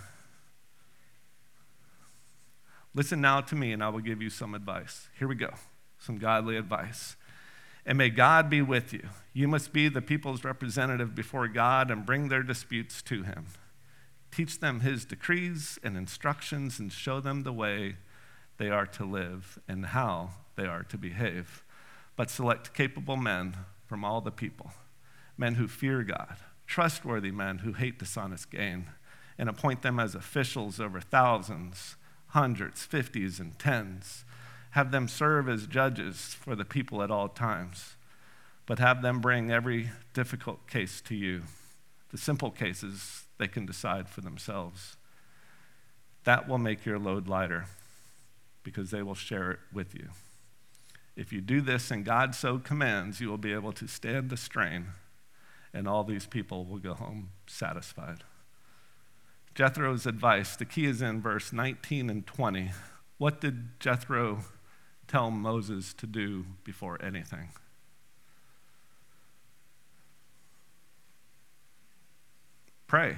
Listen 2.93 3.19
now 3.19 3.41
to 3.41 3.55
me, 3.55 3.73
and 3.73 3.83
I 3.83 3.89
will 3.89 3.99
give 3.99 4.21
you 4.21 4.29
some 4.29 4.53
advice. 4.53 5.09
Here 5.17 5.27
we 5.27 5.35
go. 5.35 5.53
some 5.99 6.17
godly 6.17 6.55
advice. 6.55 7.15
And 7.85 7.97
may 7.97 8.09
God 8.09 8.49
be 8.49 8.61
with 8.61 8.93
you. 8.93 9.09
You 9.33 9.47
must 9.47 9.71
be 9.71 9.89
the 9.89 10.01
people's 10.01 10.43
representative 10.43 11.13
before 11.13 11.47
God 11.47 11.91
and 11.91 12.05
bring 12.05 12.29
their 12.29 12.41
disputes 12.41 13.01
to 13.03 13.23
him. 13.23 13.45
Teach 14.31 14.59
them 14.59 14.79
his 14.79 15.05
decrees 15.05 15.79
and 15.83 15.95
instructions 15.95 16.79
and 16.79 16.91
show 16.91 17.19
them 17.19 17.43
the 17.43 17.53
way 17.53 17.97
they 18.57 18.69
are 18.69 18.85
to 18.87 19.05
live 19.05 19.59
and 19.67 19.87
how 19.87 20.31
they 20.55 20.65
are 20.65 20.83
to 20.83 20.97
behave. 20.97 21.63
But 22.15 22.29
select 22.29 22.73
capable 22.73 23.17
men 23.17 23.55
from 23.85 24.03
all 24.03 24.21
the 24.21 24.31
people, 24.31 24.71
men 25.37 25.55
who 25.55 25.67
fear 25.67 26.03
God, 26.03 26.37
trustworthy 26.65 27.31
men 27.31 27.59
who 27.59 27.73
hate 27.73 27.99
dishonest 27.99 28.49
gain, 28.49 28.87
and 29.37 29.47
appoint 29.47 29.83
them 29.83 29.99
as 29.99 30.15
officials 30.15 30.79
over 30.79 30.99
thousands, 30.99 31.97
hundreds, 32.27 32.83
fifties, 32.83 33.39
and 33.39 33.57
tens. 33.59 34.24
Have 34.75 34.91
them 34.91 35.07
serve 35.07 35.47
as 35.47 35.67
judges 35.67 36.35
for 36.38 36.53
the 36.53 36.65
people 36.65 37.01
at 37.01 37.09
all 37.09 37.29
times, 37.29 37.95
but 38.65 38.77
have 38.77 39.01
them 39.01 39.21
bring 39.21 39.49
every 39.49 39.89
difficult 40.13 40.67
case 40.67 40.99
to 41.05 41.15
you. 41.15 41.43
The 42.09 42.17
simple 42.17 42.51
cases 42.51 43.23
they 43.38 43.47
can 43.47 43.65
decide 43.65 44.09
for 44.09 44.19
themselves. 44.19 44.97
That 46.25 46.49
will 46.49 46.57
make 46.57 46.85
your 46.85 46.99
load 46.99 47.29
lighter 47.29 47.67
because 48.63 48.91
they 48.91 49.01
will 49.01 49.15
share 49.15 49.51
it 49.51 49.59
with 49.71 49.95
you. 49.95 50.09
If 51.15 51.31
you 51.31 51.39
do 51.39 51.61
this 51.61 51.89
and 51.89 52.03
God 52.03 52.35
so 52.35 52.57
commands, 52.57 53.21
you 53.21 53.29
will 53.29 53.38
be 53.38 53.53
able 53.53 53.71
to 53.71 53.88
stand 53.88 54.29
the 54.29 54.35
strain, 54.35 54.88
and 55.73 55.88
all 55.88 56.03
these 56.03 56.25
people 56.25 56.65
will 56.65 56.79
go 56.79 56.95
home 56.95 57.29
satisfied. 57.47 58.25
Jethro's 59.53 60.05
advice, 60.05 60.57
the 60.57 60.65
key 60.65 60.83
is 60.83 61.01
in 61.01 61.21
verse 61.21 61.53
19 61.53 62.09
and 62.09 62.27
20. 62.27 62.71
What 63.17 63.39
did 63.39 63.79
Jethro 63.79 64.43
tell 65.07 65.31
Moses 65.31 65.93
to 65.95 66.07
do 66.07 66.45
before 66.63 67.01
anything? 67.03 67.49
Pray, 72.87 73.17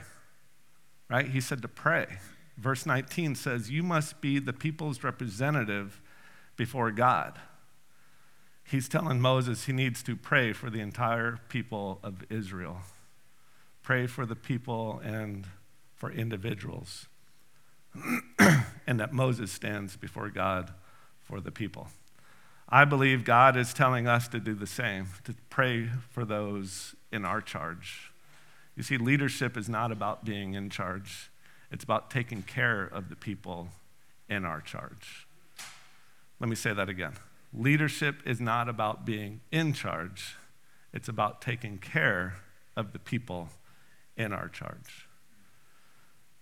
right? 1.10 1.28
He 1.28 1.42
said 1.42 1.62
to 1.62 1.68
pray. 1.68 2.08
Verse 2.58 2.86
19 2.86 3.36
says, 3.36 3.70
You 3.70 3.84
must 3.84 4.22
be 4.22 4.40
the 4.40 4.54
people's 4.54 5.04
representative 5.04 6.02
before 6.56 6.92
God. 6.92 7.40
He's 8.64 8.90
telling 8.90 9.22
Moses 9.22 9.66
he 9.66 9.74
needs 9.74 10.04
to 10.04 10.16
pray 10.16 10.52
for 10.54 10.70
the 10.70 10.80
entire 10.80 11.40
people 11.48 12.00
of 12.04 12.26
Israel. 12.30 12.80
Pray 13.82 14.08
for 14.08 14.26
the 14.26 14.36
people 14.36 15.00
and 15.04 15.48
for 15.96 16.12
individuals. 16.12 17.08
and 18.88 19.00
that 19.00 19.14
Moses 19.14 19.52
stands 19.52 19.96
before 19.96 20.30
God 20.30 20.74
for 21.28 21.42
the 21.42 21.52
people. 21.52 21.88
I 22.70 22.86
believe 22.86 23.24
God 23.24 23.56
is 23.56 23.74
telling 23.74 24.08
us 24.08 24.28
to 24.30 24.40
do 24.40 24.54
the 24.54 24.68
same, 24.68 25.08
to 25.24 25.34
pray 25.50 25.90
for 26.10 26.26
those 26.26 26.96
in 27.12 27.24
our 27.24 27.42
charge. 27.42 28.12
You 28.76 28.84
see, 28.84 28.98
leadership 28.98 29.58
is 29.58 29.70
not 29.70 29.92
about 29.92 30.26
being 30.26 30.54
in 30.54 30.70
charge, 30.70 31.32
it's 31.72 31.84
about 31.84 32.10
taking 32.10 32.44
care 32.44 32.84
of 32.84 33.10
the 33.10 33.16
people 33.16 33.70
in 34.30 34.46
our 34.46 34.62
charge. 34.62 35.28
Let 36.40 36.50
me 36.50 36.56
say 36.56 36.74
that 36.74 36.90
again. 36.90 37.14
Leadership 37.54 38.18
is 38.26 38.40
not 38.40 38.70
about 38.70 39.06
being 39.06 39.42
in 39.52 39.74
charge, 39.74 40.36
it's 40.94 41.08
about 41.08 41.42
taking 41.42 41.78
care 41.78 42.36
of 42.76 42.94
the 42.94 43.00
people 43.00 43.50
in 44.16 44.34
our 44.34 44.50
charge. 44.50 45.08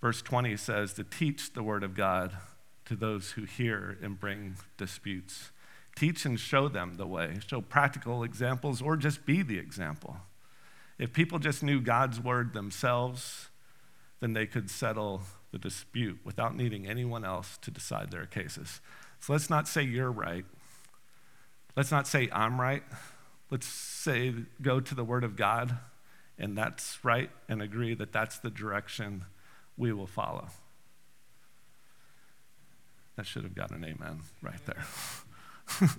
Verse 0.01 0.21
20 0.21 0.57
says 0.57 0.93
to 0.93 1.03
teach 1.03 1.53
the 1.53 1.63
word 1.63 1.83
of 1.83 1.95
God 1.95 2.35
to 2.85 2.95
those 2.95 3.31
who 3.31 3.43
hear 3.43 3.97
and 4.01 4.19
bring 4.19 4.55
disputes. 4.77 5.51
Teach 5.95 6.25
and 6.25 6.39
show 6.39 6.67
them 6.67 6.95
the 6.95 7.07
way, 7.07 7.39
show 7.45 7.61
practical 7.61 8.23
examples, 8.23 8.81
or 8.81 8.97
just 8.97 9.25
be 9.25 9.41
the 9.41 9.57
example. 9.57 10.17
If 10.97 11.13
people 11.13 11.39
just 11.39 11.63
knew 11.63 11.81
God's 11.81 12.19
word 12.19 12.53
themselves, 12.53 13.49
then 14.19 14.33
they 14.33 14.45
could 14.45 14.69
settle 14.69 15.21
the 15.51 15.59
dispute 15.59 16.19
without 16.23 16.55
needing 16.55 16.87
anyone 16.87 17.23
else 17.23 17.57
to 17.61 17.71
decide 17.71 18.11
their 18.11 18.25
cases. 18.25 18.81
So 19.19 19.33
let's 19.33 19.49
not 19.49 19.67
say 19.67 19.83
you're 19.83 20.11
right. 20.11 20.45
Let's 21.75 21.91
not 21.91 22.07
say 22.07 22.29
I'm 22.31 22.59
right. 22.59 22.83
Let's 23.49 23.67
say 23.67 24.33
go 24.61 24.79
to 24.79 24.95
the 24.95 25.03
word 25.03 25.23
of 25.23 25.35
God 25.35 25.77
and 26.37 26.57
that's 26.57 26.99
right 27.03 27.29
and 27.47 27.61
agree 27.61 27.93
that 27.95 28.11
that's 28.11 28.39
the 28.39 28.49
direction 28.49 29.25
we 29.77 29.93
will 29.93 30.07
follow. 30.07 30.47
That 33.15 33.25
should 33.25 33.43
have 33.43 33.55
got 33.55 33.71
an 33.71 33.83
amen 33.83 34.21
right 34.41 34.65
there. 34.65 34.85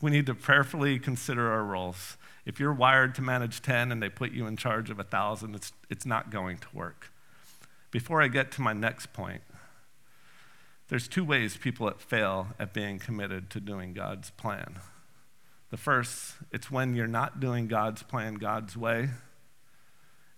we 0.00 0.10
need 0.10 0.26
to 0.26 0.34
prayerfully 0.34 0.98
consider 0.98 1.50
our 1.50 1.64
roles. 1.64 2.16
If 2.44 2.58
you're 2.58 2.72
wired 2.72 3.14
to 3.16 3.22
manage 3.22 3.62
10 3.62 3.92
and 3.92 4.02
they 4.02 4.08
put 4.08 4.32
you 4.32 4.46
in 4.46 4.56
charge 4.56 4.90
of 4.90 4.98
1,000, 4.98 5.54
it's, 5.54 5.72
it's 5.90 6.06
not 6.06 6.30
going 6.30 6.58
to 6.58 6.66
work. 6.72 7.10
Before 7.90 8.22
I 8.22 8.28
get 8.28 8.50
to 8.52 8.60
my 8.62 8.72
next 8.72 9.12
point, 9.12 9.42
there's 10.88 11.08
two 11.08 11.24
ways 11.24 11.56
people 11.56 11.90
fail 11.98 12.48
at 12.58 12.72
being 12.72 12.98
committed 12.98 13.50
to 13.50 13.60
doing 13.60 13.92
God's 13.92 14.30
plan. 14.30 14.78
The 15.70 15.76
first, 15.76 16.34
it's 16.50 16.70
when 16.70 16.94
you're 16.94 17.06
not 17.06 17.40
doing 17.40 17.66
God's 17.66 18.02
plan 18.02 18.34
God's 18.34 18.76
way, 18.76 19.08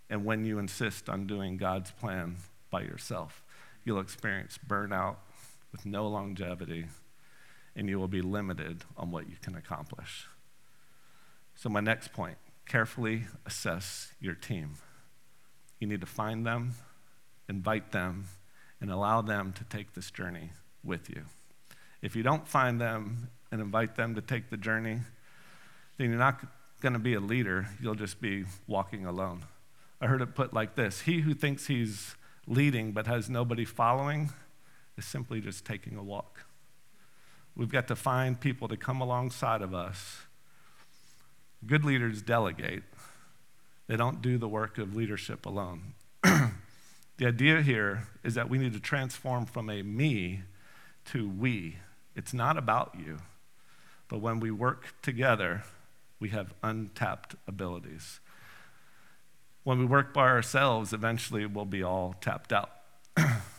and 0.08 0.24
when 0.24 0.44
you 0.44 0.58
insist 0.58 1.08
on 1.08 1.26
doing 1.26 1.56
God's 1.56 1.90
plan 1.90 2.36
by 2.70 2.82
yourself. 2.82 3.42
You'll 3.84 4.00
experience 4.00 4.58
burnout 4.66 5.16
with 5.74 5.84
no 5.84 6.06
longevity, 6.06 6.86
and 7.74 7.88
you 7.88 7.98
will 7.98 8.06
be 8.06 8.22
limited 8.22 8.84
on 8.96 9.10
what 9.10 9.28
you 9.28 9.34
can 9.42 9.56
accomplish. 9.56 10.28
So, 11.56 11.68
my 11.68 11.80
next 11.80 12.12
point 12.12 12.36
carefully 12.64 13.24
assess 13.44 14.12
your 14.20 14.34
team. 14.34 14.74
You 15.80 15.88
need 15.88 16.00
to 16.00 16.06
find 16.06 16.46
them, 16.46 16.74
invite 17.48 17.90
them, 17.90 18.26
and 18.80 18.88
allow 18.88 19.20
them 19.20 19.52
to 19.54 19.64
take 19.64 19.94
this 19.94 20.12
journey 20.12 20.50
with 20.84 21.10
you. 21.10 21.22
If 22.00 22.14
you 22.14 22.22
don't 22.22 22.46
find 22.46 22.80
them 22.80 23.30
and 23.50 23.60
invite 23.60 23.96
them 23.96 24.14
to 24.14 24.20
take 24.20 24.50
the 24.50 24.56
journey, 24.56 25.00
then 25.98 26.10
you're 26.10 26.18
not 26.20 26.40
going 26.82 26.92
to 26.92 27.00
be 27.00 27.14
a 27.14 27.20
leader. 27.20 27.66
You'll 27.82 27.96
just 27.96 28.20
be 28.20 28.44
walking 28.68 29.06
alone. 29.06 29.42
I 30.00 30.06
heard 30.06 30.22
it 30.22 30.36
put 30.36 30.54
like 30.54 30.76
this 30.76 31.00
He 31.00 31.22
who 31.22 31.34
thinks 31.34 31.66
he's 31.66 32.14
leading 32.46 32.92
but 32.92 33.08
has 33.08 33.28
nobody 33.28 33.64
following 33.64 34.30
is 34.96 35.04
simply 35.04 35.40
just 35.40 35.64
taking 35.64 35.96
a 35.96 36.02
walk. 36.02 36.44
We've 37.56 37.70
got 37.70 37.88
to 37.88 37.96
find 37.96 38.40
people 38.40 38.68
to 38.68 38.76
come 38.76 39.00
alongside 39.00 39.62
of 39.62 39.74
us 39.74 40.22
Good 41.66 41.84
leaders 41.84 42.20
delegate, 42.20 42.82
they 43.86 43.96
don't 43.96 44.20
do 44.20 44.36
the 44.36 44.48
work 44.48 44.76
of 44.76 44.94
leadership 44.94 45.46
alone. 45.46 45.94
the 46.22 47.26
idea 47.26 47.62
here 47.62 48.08
is 48.22 48.34
that 48.34 48.50
we 48.50 48.58
need 48.58 48.74
to 48.74 48.80
transform 48.80 49.46
from 49.46 49.70
a 49.70 49.82
me 49.82 50.42
to 51.06 51.28
we. 51.28 51.78
It's 52.14 52.34
not 52.34 52.58
about 52.58 52.96
you, 52.98 53.18
but 54.08 54.20
when 54.20 54.40
we 54.40 54.50
work 54.50 54.94
together, 55.00 55.64
we 56.20 56.28
have 56.30 56.52
untapped 56.62 57.34
abilities. 57.48 58.20
When 59.62 59.78
we 59.78 59.86
work 59.86 60.12
by 60.12 60.28
ourselves, 60.28 60.92
eventually 60.92 61.46
we'll 61.46 61.64
be 61.64 61.82
all 61.82 62.14
tapped 62.20 62.52
out. 62.52 62.70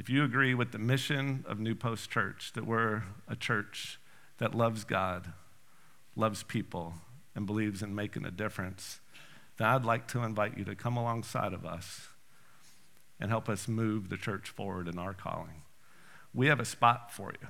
if 0.00 0.08
you 0.08 0.24
agree 0.24 0.54
with 0.54 0.72
the 0.72 0.78
mission 0.78 1.44
of 1.46 1.60
New 1.60 1.74
Post 1.74 2.08
Church, 2.08 2.52
that 2.54 2.66
we're 2.66 3.02
a 3.28 3.36
church 3.36 4.00
that 4.38 4.54
loves 4.54 4.82
God, 4.82 5.34
loves 6.16 6.42
people, 6.42 6.94
and 7.34 7.44
believes 7.44 7.82
in 7.82 7.94
making 7.94 8.24
a 8.24 8.30
difference, 8.30 9.00
then 9.58 9.68
I'd 9.68 9.84
like 9.84 10.08
to 10.08 10.22
invite 10.22 10.56
you 10.56 10.64
to 10.64 10.74
come 10.74 10.96
alongside 10.96 11.52
of 11.52 11.66
us 11.66 12.08
and 13.20 13.30
help 13.30 13.50
us 13.50 13.68
move 13.68 14.08
the 14.08 14.16
church 14.16 14.48
forward 14.48 14.88
in 14.88 14.98
our 14.98 15.12
calling. 15.12 15.64
We 16.32 16.46
have 16.46 16.60
a 16.60 16.64
spot 16.64 17.12
for 17.12 17.34
you. 17.38 17.48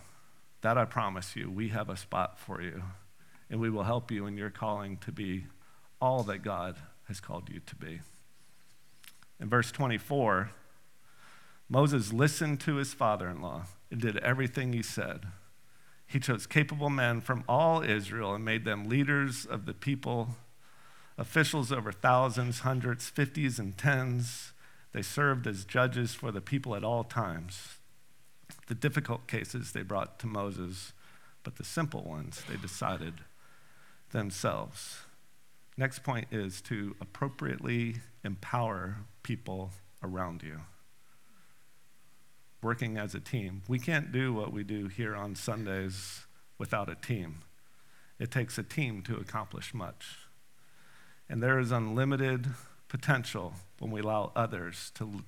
That 0.62 0.76
I 0.76 0.86
promise 0.86 1.36
you. 1.36 1.48
We 1.48 1.68
have 1.68 1.88
a 1.88 1.96
spot 1.96 2.36
for 2.36 2.60
you. 2.60 2.82
And 3.48 3.60
we 3.60 3.70
will 3.70 3.84
help 3.84 4.10
you 4.10 4.26
in 4.26 4.36
your 4.36 4.50
calling 4.50 4.96
to 5.02 5.12
be 5.12 5.44
all 6.00 6.24
that 6.24 6.42
God 6.42 6.74
has 7.06 7.20
called 7.20 7.48
you 7.48 7.60
to 7.60 7.76
be. 7.76 8.00
In 9.38 9.48
verse 9.48 9.70
24, 9.70 10.50
Moses 11.72 12.12
listened 12.12 12.58
to 12.60 12.74
his 12.74 12.92
father 12.92 13.28
in 13.28 13.40
law 13.40 13.62
and 13.92 14.00
did 14.00 14.16
everything 14.18 14.72
he 14.72 14.82
said. 14.82 15.26
He 16.04 16.18
chose 16.18 16.44
capable 16.44 16.90
men 16.90 17.20
from 17.20 17.44
all 17.48 17.80
Israel 17.82 18.34
and 18.34 18.44
made 18.44 18.64
them 18.64 18.88
leaders 18.88 19.46
of 19.46 19.66
the 19.66 19.72
people, 19.72 20.30
officials 21.16 21.70
over 21.70 21.92
thousands, 21.92 22.60
hundreds, 22.60 23.08
fifties, 23.08 23.60
and 23.60 23.78
tens. 23.78 24.52
They 24.92 25.02
served 25.02 25.46
as 25.46 25.64
judges 25.64 26.12
for 26.12 26.32
the 26.32 26.40
people 26.40 26.74
at 26.74 26.82
all 26.82 27.04
times. 27.04 27.76
The 28.66 28.74
difficult 28.74 29.28
cases 29.28 29.70
they 29.70 29.82
brought 29.82 30.18
to 30.18 30.26
Moses, 30.26 30.92
but 31.44 31.54
the 31.54 31.64
simple 31.64 32.02
ones 32.02 32.42
they 32.48 32.56
decided 32.56 33.14
themselves. 34.10 35.02
Next 35.76 36.02
point 36.02 36.26
is 36.32 36.60
to 36.62 36.96
appropriately 37.00 37.98
empower 38.24 38.96
people 39.22 39.70
around 40.02 40.42
you 40.42 40.62
working 42.62 42.98
as 42.98 43.14
a 43.14 43.20
team. 43.20 43.62
We 43.68 43.78
can't 43.78 44.12
do 44.12 44.32
what 44.32 44.52
we 44.52 44.64
do 44.64 44.88
here 44.88 45.14
on 45.16 45.34
Sundays 45.34 46.26
without 46.58 46.88
a 46.88 46.94
team. 46.94 47.42
It 48.18 48.30
takes 48.30 48.58
a 48.58 48.62
team 48.62 49.02
to 49.02 49.16
accomplish 49.16 49.72
much. 49.72 50.18
And 51.28 51.42
there 51.42 51.58
is 51.58 51.72
unlimited 51.72 52.48
potential 52.88 53.54
when 53.78 53.90
we 53.90 54.00
allow 54.00 54.32
others 54.36 54.92
to, 54.96 55.24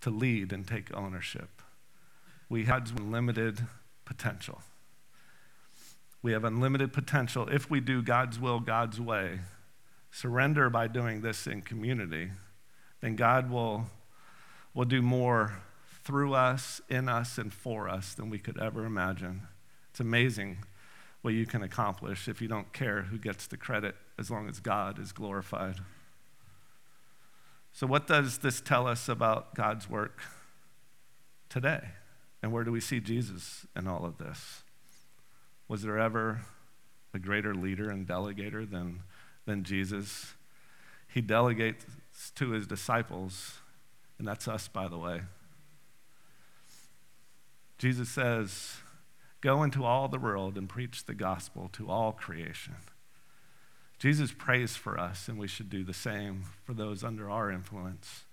to 0.00 0.10
lead 0.10 0.52
and 0.52 0.66
take 0.66 0.96
ownership. 0.96 1.60
We 2.48 2.64
have 2.64 2.92
unlimited 2.96 3.66
potential. 4.04 4.62
We 6.22 6.32
have 6.32 6.44
unlimited 6.44 6.92
potential 6.92 7.48
if 7.48 7.68
we 7.68 7.80
do 7.80 8.00
God's 8.00 8.38
will, 8.38 8.60
God's 8.60 8.98
way, 9.00 9.40
surrender 10.10 10.70
by 10.70 10.86
doing 10.86 11.20
this 11.20 11.46
in 11.46 11.60
community, 11.60 12.30
then 13.00 13.16
God 13.16 13.50
will, 13.50 13.86
will 14.72 14.84
do 14.84 15.02
more 15.02 15.58
through 16.04 16.34
us, 16.34 16.80
in 16.88 17.08
us, 17.08 17.38
and 17.38 17.52
for 17.52 17.88
us 17.88 18.14
than 18.14 18.28
we 18.28 18.38
could 18.38 18.60
ever 18.60 18.84
imagine. 18.84 19.42
It's 19.90 20.00
amazing 20.00 20.58
what 21.22 21.32
you 21.32 21.46
can 21.46 21.62
accomplish 21.62 22.28
if 22.28 22.42
you 22.42 22.48
don't 22.48 22.72
care 22.74 23.02
who 23.02 23.18
gets 23.18 23.46
the 23.46 23.56
credit 23.56 23.96
as 24.18 24.30
long 24.30 24.48
as 24.48 24.60
God 24.60 24.98
is 24.98 25.12
glorified. 25.12 25.76
So, 27.72 27.86
what 27.86 28.06
does 28.06 28.38
this 28.38 28.60
tell 28.60 28.86
us 28.86 29.08
about 29.08 29.54
God's 29.54 29.88
work 29.88 30.20
today? 31.48 31.88
And 32.42 32.52
where 32.52 32.62
do 32.62 32.70
we 32.70 32.80
see 32.80 33.00
Jesus 33.00 33.66
in 33.74 33.88
all 33.88 34.04
of 34.04 34.18
this? 34.18 34.62
Was 35.66 35.82
there 35.82 35.98
ever 35.98 36.42
a 37.14 37.18
greater 37.18 37.54
leader 37.54 37.90
and 37.90 38.06
delegator 38.06 38.70
than, 38.70 39.00
than 39.46 39.64
Jesus? 39.64 40.34
He 41.08 41.22
delegates 41.22 41.86
to 42.34 42.50
his 42.50 42.66
disciples, 42.66 43.54
and 44.18 44.28
that's 44.28 44.46
us, 44.46 44.68
by 44.68 44.88
the 44.88 44.98
way. 44.98 45.22
Jesus 47.78 48.08
says, 48.08 48.76
Go 49.40 49.62
into 49.62 49.84
all 49.84 50.08
the 50.08 50.18
world 50.18 50.56
and 50.56 50.68
preach 50.68 51.04
the 51.04 51.14
gospel 51.14 51.68
to 51.74 51.90
all 51.90 52.12
creation. 52.12 52.76
Jesus 53.98 54.32
prays 54.32 54.76
for 54.76 54.98
us, 54.98 55.28
and 55.28 55.38
we 55.38 55.48
should 55.48 55.70
do 55.70 55.84
the 55.84 55.94
same 55.94 56.44
for 56.64 56.74
those 56.74 57.04
under 57.04 57.30
our 57.30 57.50
influence. 57.50 58.24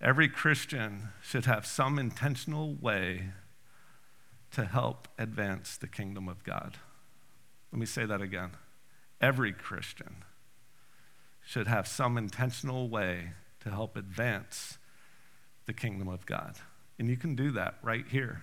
Every 0.00 0.28
Christian 0.28 1.08
should 1.22 1.46
have 1.46 1.64
some 1.64 1.98
intentional 1.98 2.74
way 2.74 3.30
to 4.50 4.64
help 4.64 5.08
advance 5.18 5.76
the 5.76 5.88
kingdom 5.88 6.28
of 6.28 6.44
God. 6.44 6.76
Let 7.72 7.78
me 7.78 7.86
say 7.86 8.04
that 8.04 8.20
again. 8.20 8.50
Every 9.20 9.52
Christian 9.52 10.24
should 11.44 11.66
have 11.66 11.86
some 11.86 12.18
intentional 12.18 12.88
way 12.88 13.32
to 13.60 13.70
help 13.70 13.96
advance 13.96 14.78
the 15.66 15.72
kingdom 15.72 16.08
of 16.08 16.26
God. 16.26 16.56
And 16.98 17.08
you 17.08 17.16
can 17.16 17.34
do 17.34 17.50
that 17.52 17.74
right 17.82 18.04
here 18.08 18.42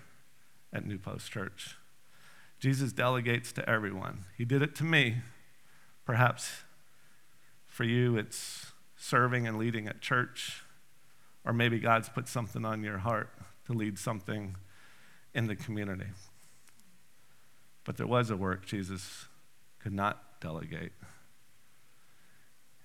at 0.71 0.85
New 0.85 0.97
Post 0.97 1.31
Church. 1.31 1.75
Jesus 2.59 2.93
delegates 2.93 3.51
to 3.53 3.69
everyone. 3.69 4.25
He 4.37 4.45
did 4.45 4.61
it 4.61 4.75
to 4.75 4.83
me. 4.83 5.17
Perhaps 6.05 6.63
for 7.65 7.83
you, 7.83 8.17
it's 8.17 8.71
serving 8.95 9.47
and 9.47 9.57
leading 9.57 9.87
at 9.87 10.01
church. 10.01 10.63
Or 11.45 11.51
maybe 11.51 11.79
God's 11.79 12.09
put 12.09 12.27
something 12.27 12.63
on 12.63 12.83
your 12.83 12.99
heart 12.99 13.29
to 13.65 13.73
lead 13.73 13.97
something 13.97 14.55
in 15.33 15.47
the 15.47 15.55
community. 15.55 16.11
But 17.83 17.97
there 17.97 18.07
was 18.07 18.29
a 18.29 18.37
work 18.37 18.65
Jesus 18.65 19.25
could 19.79 19.93
not 19.93 20.39
delegate, 20.39 20.93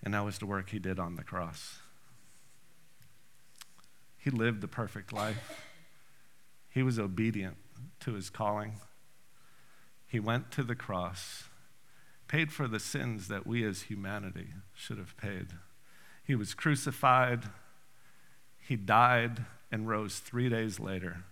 and 0.02 0.14
that 0.14 0.24
was 0.24 0.38
the 0.38 0.46
work 0.46 0.70
he 0.70 0.78
did 0.78 0.98
on 0.98 1.14
the 1.14 1.22
cross. 1.22 1.78
He 4.18 4.30
lived 4.30 4.60
the 4.60 4.68
perfect 4.68 5.12
life, 5.12 5.64
he 6.68 6.82
was 6.82 6.98
obedient 6.98 7.56
to 8.00 8.14
his 8.14 8.30
calling. 8.30 8.74
He 10.06 10.20
went 10.20 10.50
to 10.52 10.62
the 10.62 10.74
cross, 10.74 11.44
paid 12.28 12.50
for 12.50 12.66
the 12.66 12.80
sins 12.80 13.28
that 13.28 13.46
we 13.46 13.62
as 13.62 13.82
humanity 13.82 14.48
should 14.74 14.96
have 14.96 15.16
paid. 15.18 15.48
He 16.24 16.34
was 16.34 16.54
crucified 16.54 17.44
he 18.68 18.76
died 18.76 19.46
and 19.72 19.88
rose 19.88 20.18
three 20.18 20.50
days 20.50 20.78
later. 20.78 21.24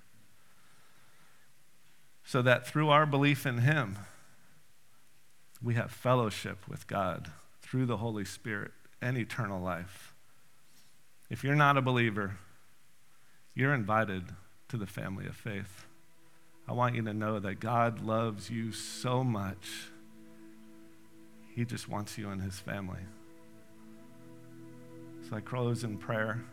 So 2.24 2.40
that 2.40 2.66
through 2.66 2.88
our 2.88 3.04
belief 3.04 3.44
in 3.44 3.58
him, 3.58 3.98
we 5.62 5.74
have 5.74 5.90
fellowship 5.90 6.66
with 6.66 6.86
God 6.86 7.30
through 7.60 7.84
the 7.84 7.98
Holy 7.98 8.24
Spirit 8.24 8.70
and 9.02 9.18
eternal 9.18 9.60
life. 9.60 10.14
If 11.28 11.44
you're 11.44 11.54
not 11.54 11.76
a 11.76 11.82
believer, 11.82 12.38
you're 13.56 13.74
invited 13.74 14.22
to 14.68 14.76
the 14.76 14.86
family 14.86 15.26
of 15.26 15.34
faith. 15.34 15.86
I 16.68 16.72
want 16.74 16.94
you 16.94 17.02
to 17.02 17.14
know 17.14 17.40
that 17.40 17.58
God 17.58 18.02
loves 18.02 18.50
you 18.50 18.70
so 18.70 19.24
much, 19.24 19.88
He 21.54 21.64
just 21.64 21.88
wants 21.88 22.18
you 22.18 22.30
in 22.30 22.40
His 22.40 22.58
family. 22.60 23.00
So 25.28 25.36
I 25.36 25.40
close 25.40 25.82
in 25.84 25.96
prayer. 25.96 26.44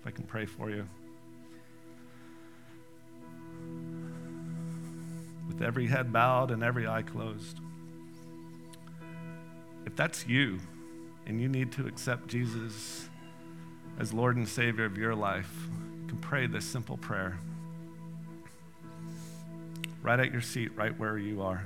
If 0.00 0.06
I 0.06 0.10
can 0.10 0.24
pray 0.24 0.46
for 0.46 0.70
you. 0.70 0.88
With 5.48 5.62
every 5.62 5.86
head 5.86 6.12
bowed 6.12 6.50
and 6.50 6.62
every 6.62 6.86
eye 6.86 7.02
closed. 7.02 7.58
If 9.84 9.96
that's 9.96 10.26
you 10.26 10.60
and 11.26 11.40
you 11.40 11.48
need 11.48 11.72
to 11.72 11.86
accept 11.86 12.28
Jesus 12.28 13.08
as 13.98 14.12
Lord 14.12 14.36
and 14.36 14.48
Savior 14.48 14.84
of 14.84 14.96
your 14.96 15.14
life, 15.14 15.68
can 16.12 16.20
pray 16.20 16.46
this 16.46 16.66
simple 16.66 16.98
prayer. 16.98 17.38
Right 20.02 20.20
at 20.20 20.30
your 20.30 20.42
seat, 20.42 20.70
right 20.76 20.96
where 20.98 21.16
you 21.16 21.40
are. 21.40 21.64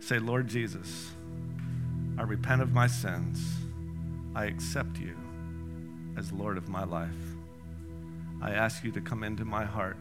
Say, 0.00 0.18
Lord 0.18 0.48
Jesus, 0.48 1.10
I 2.16 2.22
repent 2.22 2.62
of 2.62 2.72
my 2.72 2.86
sins. 2.86 3.46
I 4.34 4.46
accept 4.46 4.96
you 4.98 5.14
as 6.16 6.32
Lord 6.32 6.56
of 6.56 6.70
my 6.70 6.84
life. 6.84 7.10
I 8.40 8.52
ask 8.52 8.82
you 8.82 8.90
to 8.92 9.02
come 9.02 9.22
into 9.22 9.44
my 9.44 9.66
heart. 9.66 9.98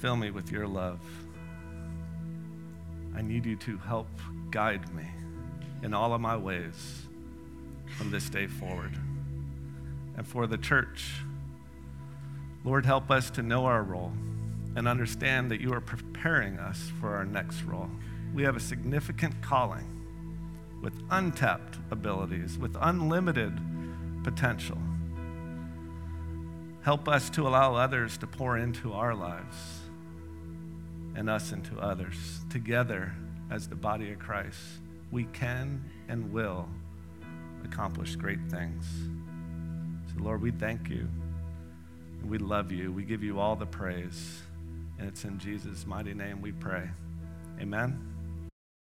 Fill 0.00 0.16
me 0.16 0.30
with 0.30 0.50
your 0.50 0.66
love. 0.66 1.00
I 3.14 3.20
need 3.20 3.44
you 3.44 3.56
to 3.56 3.76
help 3.76 4.08
guide 4.50 4.94
me 4.94 5.04
in 5.82 5.92
all 5.92 6.14
of 6.14 6.22
my 6.22 6.38
ways 6.38 7.02
from 7.98 8.10
this 8.10 8.30
day 8.30 8.46
forward. 8.46 8.98
And 10.22 10.28
for 10.28 10.46
the 10.46 10.56
church, 10.56 11.14
Lord, 12.64 12.86
help 12.86 13.10
us 13.10 13.28
to 13.32 13.42
know 13.42 13.66
our 13.66 13.82
role 13.82 14.12
and 14.76 14.86
understand 14.86 15.50
that 15.50 15.60
you 15.60 15.72
are 15.72 15.80
preparing 15.80 16.60
us 16.60 16.92
for 17.00 17.16
our 17.16 17.24
next 17.24 17.64
role. 17.64 17.90
We 18.32 18.44
have 18.44 18.54
a 18.54 18.60
significant 18.60 19.42
calling 19.42 19.84
with 20.80 20.92
untapped 21.10 21.78
abilities, 21.90 22.56
with 22.56 22.76
unlimited 22.80 23.58
potential. 24.22 24.78
Help 26.82 27.08
us 27.08 27.28
to 27.30 27.48
allow 27.48 27.74
others 27.74 28.16
to 28.18 28.28
pour 28.28 28.58
into 28.58 28.92
our 28.92 29.16
lives 29.16 29.80
and 31.16 31.28
us 31.28 31.50
into 31.50 31.76
others. 31.80 32.44
Together, 32.48 33.12
as 33.50 33.66
the 33.66 33.74
body 33.74 34.12
of 34.12 34.20
Christ, 34.20 34.60
we 35.10 35.24
can 35.24 35.82
and 36.08 36.32
will 36.32 36.68
accomplish 37.64 38.14
great 38.14 38.48
things. 38.48 38.84
Lord, 40.18 40.42
we 40.42 40.50
thank 40.50 40.88
you. 40.88 41.08
We 42.24 42.38
love 42.38 42.70
you. 42.70 42.92
We 42.92 43.04
give 43.04 43.22
you 43.22 43.40
all 43.40 43.56
the 43.56 43.66
praise. 43.66 44.42
And 44.98 45.08
it's 45.08 45.24
in 45.24 45.38
Jesus' 45.38 45.86
mighty 45.86 46.14
name 46.14 46.40
we 46.40 46.52
pray. 46.52 46.88
Amen. 47.60 48.11